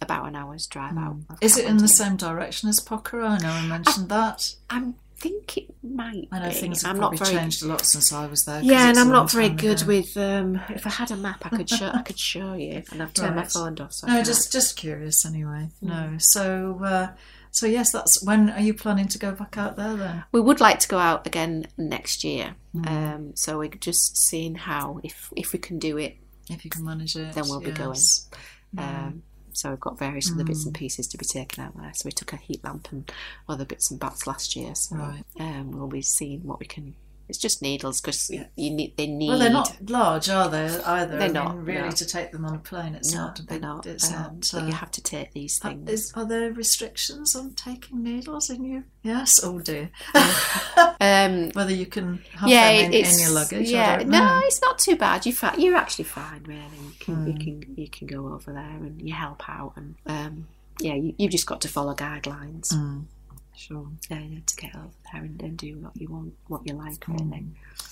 about 0.01 0.27
an 0.27 0.35
hour's 0.35 0.67
drive 0.67 0.97
out. 0.97 1.15
of 1.29 1.37
Is 1.41 1.57
it 1.57 1.65
in 1.65 1.77
the 1.77 1.87
same 1.87 2.17
direction 2.17 2.69
as 2.69 2.79
Pokhara? 2.79 3.29
I 3.29 3.37
know 3.37 3.49
I 3.49 3.65
mentioned 3.65 4.09
that. 4.09 4.55
I 4.69 4.93
think 5.17 5.57
it 5.57 5.73
might. 5.83 6.27
I 6.31 6.39
know 6.39 6.49
be. 6.49 6.53
things 6.55 6.81
have 6.83 6.91
I'm 6.91 6.97
probably 6.99 7.17
not 7.19 7.27
very 7.27 7.39
changed 7.39 7.63
a 7.63 7.67
lot 7.67 7.85
since 7.85 8.11
I 8.13 8.25
was 8.27 8.45
there. 8.45 8.61
Yeah, 8.61 8.89
and 8.89 8.97
I'm 8.99 9.09
not 9.09 9.31
very 9.31 9.49
good 9.49 9.81
ago. 9.81 9.87
with. 9.87 10.17
Um, 10.17 10.59
if 10.69 10.85
I 10.85 10.89
had 10.89 11.11
a 11.11 11.17
map, 11.17 11.45
I 11.45 11.49
could 11.49 11.69
show. 11.69 11.89
I 11.93 12.01
could 12.01 12.19
show 12.19 12.53
you, 12.53 12.83
and 12.91 13.01
I've 13.01 13.13
turned 13.13 13.35
my 13.35 13.45
phone 13.45 13.79
off. 13.79 13.93
So 13.93 14.07
No, 14.07 14.23
just 14.23 14.51
just 14.51 14.77
curious 14.77 15.25
anyway. 15.25 15.69
Hmm. 15.79 15.87
No, 15.87 16.15
so 16.19 16.79
uh, 16.83 17.07
so 17.51 17.65
yes, 17.67 17.91
that's 17.91 18.23
when 18.23 18.49
are 18.49 18.61
you 18.61 18.73
planning 18.73 19.07
to 19.09 19.17
go 19.19 19.31
back 19.31 19.57
out 19.57 19.75
there 19.75 19.95
then? 19.95 20.23
we 20.31 20.41
would 20.41 20.59
like 20.59 20.79
to 20.79 20.87
go 20.87 20.97
out 20.97 21.25
again 21.27 21.67
next 21.77 22.23
year. 22.23 22.55
Hmm. 22.73 22.87
Um, 22.87 23.31
so 23.35 23.57
we're 23.59 23.69
just 23.69 24.17
seeing 24.17 24.55
how 24.55 24.99
if 25.03 25.29
if 25.35 25.53
we 25.53 25.59
can 25.59 25.79
do 25.79 25.97
it. 25.97 26.17
If 26.49 26.65
you 26.65 26.69
can 26.71 26.83
manage 26.83 27.15
it, 27.15 27.33
Then 27.33 27.45
we'll 27.47 27.61
be 27.61 27.71
going. 27.71 27.93
yes. 27.93 28.29
Um, 28.77 29.23
so 29.53 29.69
we've 29.69 29.79
got 29.79 29.97
various 29.99 30.31
other 30.31 30.43
bits 30.43 30.65
and 30.65 30.73
pieces 30.73 31.07
to 31.07 31.17
be 31.17 31.25
taken 31.25 31.63
out 31.63 31.75
there. 31.77 31.91
So 31.93 32.07
we 32.07 32.11
took 32.11 32.33
a 32.33 32.37
heat 32.37 32.63
lamp 32.63 32.89
and 32.91 33.11
other 33.47 33.65
bits 33.65 33.91
and 33.91 33.99
bats 33.99 34.27
last 34.27 34.55
year. 34.55 34.75
So 34.75 34.95
Right. 34.95 35.23
um, 35.39 35.71
we'll 35.71 35.87
be 35.87 36.01
seeing 36.01 36.43
what 36.43 36.59
we 36.59 36.65
can 36.65 36.95
It's 37.29 37.37
just 37.37 37.61
needles 37.61 38.01
because 38.01 38.29
Yeah. 38.29 38.47
you 38.55 38.69
need. 38.71 38.97
They 38.97 39.07
need. 39.07 39.29
Well, 39.29 39.39
they're 39.39 39.49
not 39.49 39.89
large, 39.89 40.29
are 40.29 40.49
they? 40.49 40.65
Either. 40.65 41.11
They're 41.13 41.21
I 41.21 41.25
mean, 41.25 41.33
not, 41.33 41.65
really. 41.65 41.81
no. 41.81 41.91
To 41.91 42.05
take 42.05 42.31
them 42.31 42.45
on 42.45 42.55
a 42.55 42.59
plane, 42.59 42.95
it's 42.95 43.13
no, 43.13 43.19
not. 43.25 43.41
they're 43.47 43.59
not. 43.59 43.85
It's 43.85 44.07
um, 44.11 44.21
not. 44.21 44.49
but 44.51 44.61
uh, 44.63 44.65
you 44.65 44.73
have 44.73 44.91
to 44.91 45.01
take 45.01 45.31
these 45.33 45.59
uh, 45.63 45.69
things. 45.69 45.89
is, 45.89 46.13
are 46.15 46.25
there 46.25 46.51
restrictions 46.51 47.35
on 47.35 47.53
taking 47.53 48.03
needles 48.03 48.49
in 48.49 48.63
you? 48.65 48.83
Yes. 49.03 49.39
Oh 49.43 49.59
dear. 49.59 49.89
um, 50.99 51.49
Whether 51.53 51.73
you 51.73 51.85
can 51.85 52.21
have 52.37 52.49
yeah, 52.49 52.71
them 52.81 52.85
in, 52.85 52.93
it's 52.93 53.15
in 53.17 53.23
your 53.23 53.31
luggage. 53.33 53.69
yeah. 53.69 53.93
I 53.93 53.97
don't 53.99 54.09
no, 54.09 54.41
it's 54.43 54.61
not 54.61 54.79
too 54.79 54.95
bad. 54.95 55.25
You 55.25 55.33
fi- 55.33 55.55
you're 55.57 55.75
actually 55.75 56.05
fine, 56.05 56.43
really. 56.43 56.61
You 56.61 56.91
can 56.99 57.27
you 57.27 57.33
Hmm. 57.33 57.37
can 57.39 57.73
you 57.77 57.89
can 57.89 58.07
go 58.07 58.27
over 58.33 58.51
there 58.53 58.63
and 58.63 59.01
you 59.01 59.13
help 59.13 59.47
out 59.49 59.73
and 59.75 59.95
um, 60.05 60.47
yeah, 60.79 60.95
you, 60.95 61.13
you've 61.17 61.31
just 61.31 61.45
got 61.45 61.61
to 61.61 61.67
follow 61.67 61.93
guidelines 61.93 62.73
Mm, 62.73 63.05
sure. 63.55 63.87
uh, 64.11 64.15
to 64.45 64.55
get 64.57 64.75
over 64.75 64.89
there 65.11 65.21
and, 65.23 65.41
and 65.41 65.57
do 65.57 65.77
what 65.77 65.95
you 65.95 66.07
want, 66.09 66.33
what 66.47 66.61
you 66.65 66.73
like, 66.73 67.07
really. 67.07 67.45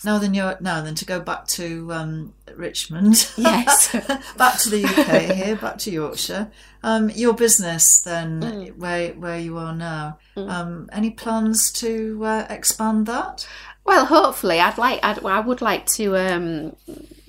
Now 0.04 0.17
then, 0.17 0.34
you're 0.34 0.58
now 0.62 0.82
then 0.82 0.95
to 0.95 1.06
go 1.06 1.19
back 1.19 1.47
to 1.50 1.91
um, 1.93 2.34
Richmond. 2.56 3.30
Yes. 3.38 3.91
back 4.38 4.60
to 4.60 4.69
the 4.69 4.84
UK 4.86 5.36
here, 5.36 5.56
back 5.56 5.78
to 5.80 5.91
Yorkshire. 5.91 6.52
Um, 6.84 7.10
your 7.12 7.34
business 7.34 8.02
then, 8.02 8.41
Mm. 8.41 8.78
where 8.78 9.13
where 9.13 9.39
you 9.39 9.58
are 9.58 9.74
now. 9.76 10.17
Mm. 10.36 10.50
Um, 10.50 10.89
any 10.91 11.12
plans 11.12 11.71
to 11.74 12.24
uh, 12.26 12.47
expand 12.50 13.06
that? 13.08 13.47
Well, 13.86 14.06
hopefully, 14.06 14.60
I'd 14.60 14.78
like. 14.78 15.00
I'd, 15.04 15.24
I 15.26 15.39
would 15.39 15.62
like 15.62 15.86
to, 15.97 16.15
um, 16.17 16.76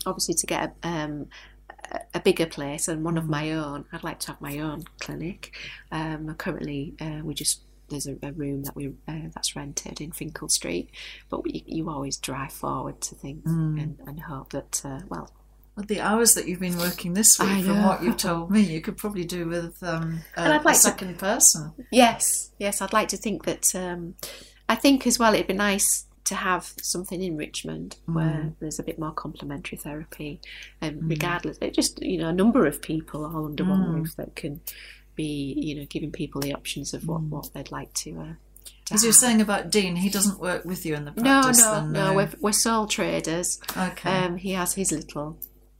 obviously, 0.07 0.35
to 0.35 0.47
get 0.47 0.75
a, 0.83 0.89
um, 0.89 1.27
a- 1.93 2.01
a 2.15 2.21
bigger 2.21 2.47
place 2.47 2.89
and 2.89 3.05
one 3.05 3.19
of 3.19 3.29
my 3.29 3.53
own. 3.53 3.85
I'd 3.93 4.05
like 4.05 4.19
to 4.21 4.29
have 4.29 4.41
my 4.41 4.59
own 4.59 4.85
clinic. 5.01 5.55
Um, 5.91 6.35
currently, 6.37 6.95
uh, 7.01 7.21
we 7.23 7.35
just 7.35 7.61
there's 7.93 8.07
a, 8.09 8.17
a 8.23 8.33
room 8.33 8.65
that 8.65 8.75
we 8.75 8.89
uh, 9.07 9.29
that's 9.35 9.55
rented 9.55 10.01
in 10.01 10.11
Finkle 10.11 10.49
Street, 10.51 10.91
but 11.31 11.45
we, 11.45 11.63
you 11.67 11.89
always 11.89 12.17
drive 12.17 12.53
forward 12.53 13.01
to 13.03 13.15
things 13.15 13.45
Mm. 13.47 13.81
and, 13.83 13.99
and 14.07 14.21
hope 14.21 14.51
that 14.51 14.83
uh, 14.85 15.01
well, 15.09 15.31
With 15.77 15.87
the 15.87 16.01
hours 16.01 16.35
that 16.35 16.47
you've 16.49 16.61
been 16.61 16.77
working 16.79 17.15
this 17.15 17.39
I 17.41 17.57
week, 17.57 17.65
from 17.67 17.77
know. 17.83 17.87
what 17.89 18.03
you've 18.03 18.17
told 18.29 18.51
me, 18.51 18.61
you 18.61 18.81
could 18.81 18.97
probably 18.97 19.25
do 19.25 19.47
with 19.49 19.83
um, 19.83 20.21
a, 20.37 20.41
And 20.41 20.53
I'd 20.53 20.65
like 20.65 20.75
a 20.75 20.79
to- 20.79 20.83
second 20.83 21.19
person. 21.19 21.73
Yes, 21.93 22.51
yes, 22.59 22.83
I'd 22.83 22.93
like 22.93 23.09
to 23.09 23.17
think 23.17 23.45
that. 23.45 23.73
Um, 23.75 24.15
I 24.69 24.75
think 24.75 25.07
as 25.07 25.19
well, 25.19 25.35
it'd 25.35 25.47
be 25.47 25.55
nice 25.55 26.07
to 26.25 26.35
have 26.37 26.73
something 26.81 27.21
in 27.21 27.37
Richmond 27.37 27.97
where 28.07 28.53
there's 28.61 28.79
a 28.79 28.83
bit 28.85 28.99
more 28.99 29.11
complementary 29.13 29.77
therapy, 29.77 30.41
and 30.81 31.03
Mm. 31.03 31.11
regardless, 31.11 31.59
it 31.61 31.75
just 31.75 32.01
you 32.01 32.17
know 32.19 32.29
a 32.29 32.33
number 32.33 32.65
of 32.67 32.81
people 32.81 33.25
all 33.27 33.45
under 33.47 33.65
one 33.65 33.83
Mm. 33.85 33.95
roof 33.97 34.17
that 34.17 34.37
can 34.37 34.61
be 35.15 35.55
you 35.57 35.75
know 35.75 35.85
giving 35.89 36.11
people 36.11 36.41
the 36.41 36.55
options 36.55 36.95
of 36.95 37.07
what 37.07 37.21
Mm. 37.23 37.29
what 37.31 37.53
they'd 37.55 37.71
like 37.71 37.93
to. 37.95 38.11
Uh, 38.21 38.35
to 38.87 38.95
As 38.95 39.05
you're 39.05 39.13
saying 39.13 39.41
about 39.41 39.71
Dean, 39.71 39.97
he 39.97 40.09
doesn't 40.09 40.39
work 40.41 40.65
with 40.65 40.85
you 40.87 40.95
in 40.95 41.05
the 41.05 41.13
No, 41.17 41.23
practice. 41.43 41.59
no, 41.61 41.75
then, 41.75 41.93
no. 41.93 42.15
We're, 42.15 42.31
we're 42.41 42.53
sole 42.53 42.87
traders. 42.87 43.61
okay. 43.77 44.11
Um, 44.25 44.37
he 44.37 44.53
has 44.53 44.75
his 44.75 44.91
little. 44.93 45.39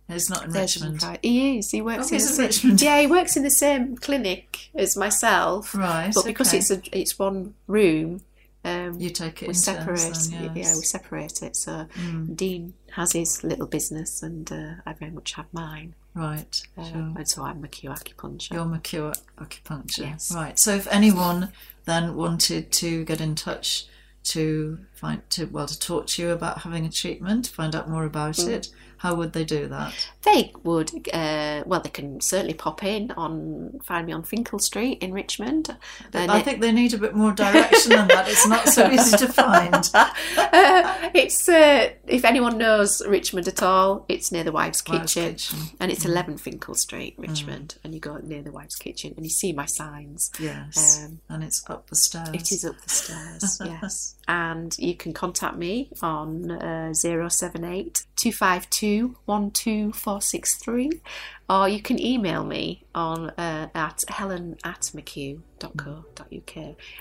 he's 0.09 0.29
not 0.31 0.45
in 0.45 0.53
Richmond. 0.53 1.01
some 1.01 1.11
pri- 1.11 1.19
He 1.23 1.59
is. 1.59 1.71
He 1.71 1.81
works 1.83 2.07
Oh, 2.13 2.17
in, 2.17 2.21
in 2.21 2.27
same- 2.27 2.47
Richmond. 2.47 2.83
Yeah, 2.83 3.01
he 3.01 3.07
works 3.07 3.37
in 3.37 3.43
the 3.45 3.51
same 3.51 3.97
clinic 3.97 4.71
as 4.75 4.97
myself. 4.97 5.75
Right. 5.75 6.13
But 6.15 6.25
because 6.25 6.49
okay. 6.49 6.59
it's 6.59 6.71
a 6.71 6.81
it's 6.93 7.19
one 7.19 7.55
room, 7.67 8.21
um, 8.65 9.01
you 9.01 9.11
take 9.11 9.43
it 9.43 9.49
we 9.49 9.55
separate. 9.55 9.99
then, 10.31 10.53
Yeah, 10.57 10.75
we 10.77 10.83
separate 10.83 11.43
it. 11.43 11.57
So 11.57 11.87
Mm, 11.99 12.37
Dean 12.37 12.75
has 12.93 13.13
his 13.13 13.43
little 13.43 13.67
business, 13.67 14.23
and 14.23 14.51
uh, 14.53 14.75
I 14.87 14.93
very 14.93 15.11
much 15.13 15.33
have 15.33 15.47
mine. 15.53 15.95
Right. 16.15 16.63
Uh, 16.77 16.85
Sure. 16.85 17.13
And 17.17 17.29
so 17.29 17.43
I'm 17.43 17.63
McQue 17.63 17.91
Acupuncture. 17.91 18.53
Your 18.53 18.65
McQue 18.67 19.15
acupuncture. 19.39 19.99
Yes. 20.11 20.33
Right. 20.35 20.59
So 20.59 20.75
if 20.75 20.87
anyone 20.89 21.51
then 21.85 22.15
wanted 22.15 22.71
to 22.73 23.05
get 23.05 23.21
in 23.21 23.35
touch 23.35 23.87
to 24.25 24.79
find 24.95 25.29
to 25.31 25.47
well 25.47 25.67
to 25.67 25.79
talk 25.79 26.07
to 26.09 26.23
you 26.23 26.31
about 26.31 26.63
having 26.63 26.87
a 26.87 26.91
treatment, 26.91 27.47
find 27.49 27.75
out 27.75 27.89
more 27.91 28.05
about 28.05 28.37
Mm. 28.37 28.49
it, 28.49 28.69
how 28.99 29.17
would 29.17 29.33
they 29.33 29.45
do 29.45 29.67
that? 29.67 29.93
They 30.25 30.53
would, 30.63 30.93
uh, 31.13 31.65
well, 31.67 31.81
they 31.81 31.89
can 31.91 32.21
certainly 32.21 32.55
pop 32.55 32.85
in 32.85 33.11
on 33.13 33.81
find 33.85 34.07
me 34.07 34.13
on 34.13 34.23
Finkle 34.23 34.61
Street 34.61 35.03
in 35.03 35.13
Richmond. 35.13 35.77
And 36.13 36.31
I 36.31 36.39
it- 36.39 36.45
think 36.45 36.61
they 36.61 36.71
need 36.71 36.95
a 36.95 36.99
bit 36.99 37.17
more 37.17 37.33
direction 37.33 37.91
than 37.91 38.07
that. 38.09 38.29
It's 38.29 38.47
not 38.47 38.69
so 38.69 38.89
easy 38.91 39.17
to 39.17 39.29
find. 39.33 39.91
Uh, 40.55 41.11
it's 41.15 41.49
uh, 41.49 41.91
if 42.07 42.25
anyone 42.27 42.59
knows 42.59 43.01
Richmond 43.07 43.49
at 43.49 43.63
all, 43.63 44.05
it's 44.09 44.31
near 44.31 44.45
the 44.45 44.53
Wives' 44.53 44.83
Wives' 44.87 45.15
Kitchen, 45.15 45.31
Kitchen. 45.33 45.59
and 45.81 45.91
it's 45.91 46.05
11 46.05 46.37
Finkle 46.37 46.75
Street, 46.77 47.15
Richmond, 47.17 47.77
and 47.83 47.95
you 47.95 48.01
go 48.01 48.19
near 48.19 48.43
the 48.43 48.53
Wives' 48.53 48.77
Kitchen 48.77 49.15
and 49.17 49.25
you 49.25 49.31
see 49.31 49.53
my 49.53 49.65
signs. 49.67 50.31
Yes. 50.39 51.03
Um, 51.05 51.21
and 51.31 51.43
it's 51.43 51.65
up 51.71 51.89
the 51.89 51.97
stairs. 51.97 52.29
It 52.35 52.53
is 52.53 52.65
up 52.67 52.81
the 52.83 52.89
stairs, 52.91 53.61
yes. 53.65 54.12
And 54.29 54.77
you 54.79 54.95
can 54.97 55.13
contact 55.13 55.57
me 55.57 55.91
on 56.01 56.51
uh, 56.51 56.95
078 56.95 58.07
252 58.17 59.17
12463 59.27 61.01
or 61.49 61.69
you 61.69 61.83
can 61.83 62.01
email 62.01 62.45
me 62.45 62.85
on 62.95 63.31
uh, 63.31 63.69
at 63.75 64.05
helen 64.09 64.57
at 64.65 64.91
mchugh.co.uk 64.95 66.57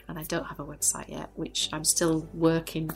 and 0.08 0.20
I 0.20 0.24
don't 0.24 0.46
have 0.46 0.60
a 0.60 0.66
website 0.66 1.10
yet, 1.10 1.30
which 1.36 1.70
I'm 1.72 1.86
still 1.86 2.28
working 2.34 2.90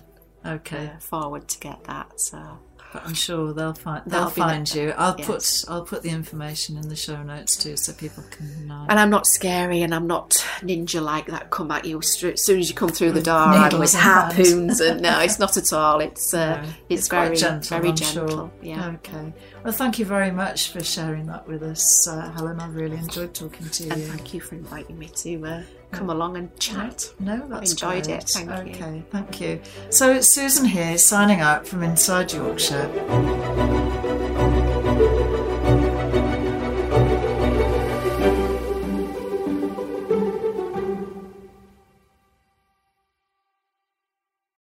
Okay. 0.45 0.87
uh, 0.95 0.99
forward 0.99 1.47
to 1.47 1.59
get 1.59 1.83
that. 1.85 2.19
So 2.19 2.59
But 2.95 3.07
I'm 3.07 3.13
sure 3.13 3.51
they'll 3.51 3.73
find 3.73 4.03
they'll 4.05 4.29
find 4.29 4.73
you. 4.73 4.93
I'll 4.97 5.15
put 5.15 5.65
I'll 5.67 5.83
put 5.83 6.01
the 6.01 6.11
information 6.11 6.77
in 6.77 6.87
the 6.87 6.95
show 6.95 7.21
notes 7.23 7.57
too, 7.57 7.75
so 7.75 7.91
people 7.91 8.23
can. 8.31 8.71
Uh, 8.71 8.85
And 8.87 8.97
I'm 8.97 9.09
not 9.09 9.27
scary 9.27 9.81
and 9.81 9.93
I'm 9.93 10.07
not 10.07 10.29
ninja 10.61 11.01
like 11.01 11.25
that 11.25 11.49
come 11.49 11.71
at 11.71 11.83
you 11.83 11.99
as 11.99 12.13
soon 12.13 12.59
as 12.59 12.69
you 12.69 12.73
come 12.73 12.87
through 12.87 13.11
the 13.11 13.21
door. 13.21 13.35
I'm 13.35 13.77
with 13.79 13.93
harpoons 13.93 14.79
and 14.79 15.01
no, 15.01 15.19
it's 15.19 15.39
not 15.45 15.57
at 15.57 15.73
all. 15.73 15.99
It's 15.99 16.33
uh, 16.33 16.61
No, 16.61 16.69
it's, 16.87 17.09
quite 17.09 17.25
very 17.25 17.35
gentle, 17.35 17.77
very 17.77 17.89
I'm 17.89 17.95
gentle. 17.97 18.29
Sure. 18.29 18.51
Yeah. 18.61 18.93
Okay. 18.93 19.33
Well, 19.65 19.73
thank 19.73 19.99
you 19.99 20.05
very 20.05 20.31
much 20.31 20.71
for 20.71 20.81
sharing 20.81 21.25
that 21.25 21.45
with 21.47 21.63
us, 21.63 22.07
uh, 22.07 22.31
Helen. 22.31 22.61
I 22.61 22.67
really 22.67 22.95
enjoyed 22.95 23.33
talking 23.33 23.67
to 23.67 23.83
you. 23.83 23.91
And 23.91 24.01
you. 24.01 24.07
thank 24.07 24.33
you 24.33 24.39
for 24.39 24.55
inviting 24.55 24.97
me 24.97 25.07
to 25.07 25.45
uh, 25.45 25.63
come 25.91 26.09
along 26.09 26.37
and 26.37 26.55
chat. 26.59 27.11
No, 27.19 27.47
that's 27.47 27.71
enjoyed 27.71 28.03
great. 28.05 28.17
it, 28.17 28.29
thank 28.29 28.67
you. 28.67 28.73
okay, 28.75 29.03
thank 29.09 29.41
you. 29.41 29.61
So 29.89 30.11
it's 30.11 30.29
Susan 30.29 30.65
here, 30.65 30.97
signing 30.97 31.39
out 31.39 31.67
from 31.67 31.83
inside 31.83 32.31
Yorkshire. 32.31 32.84
Música 32.85 34.04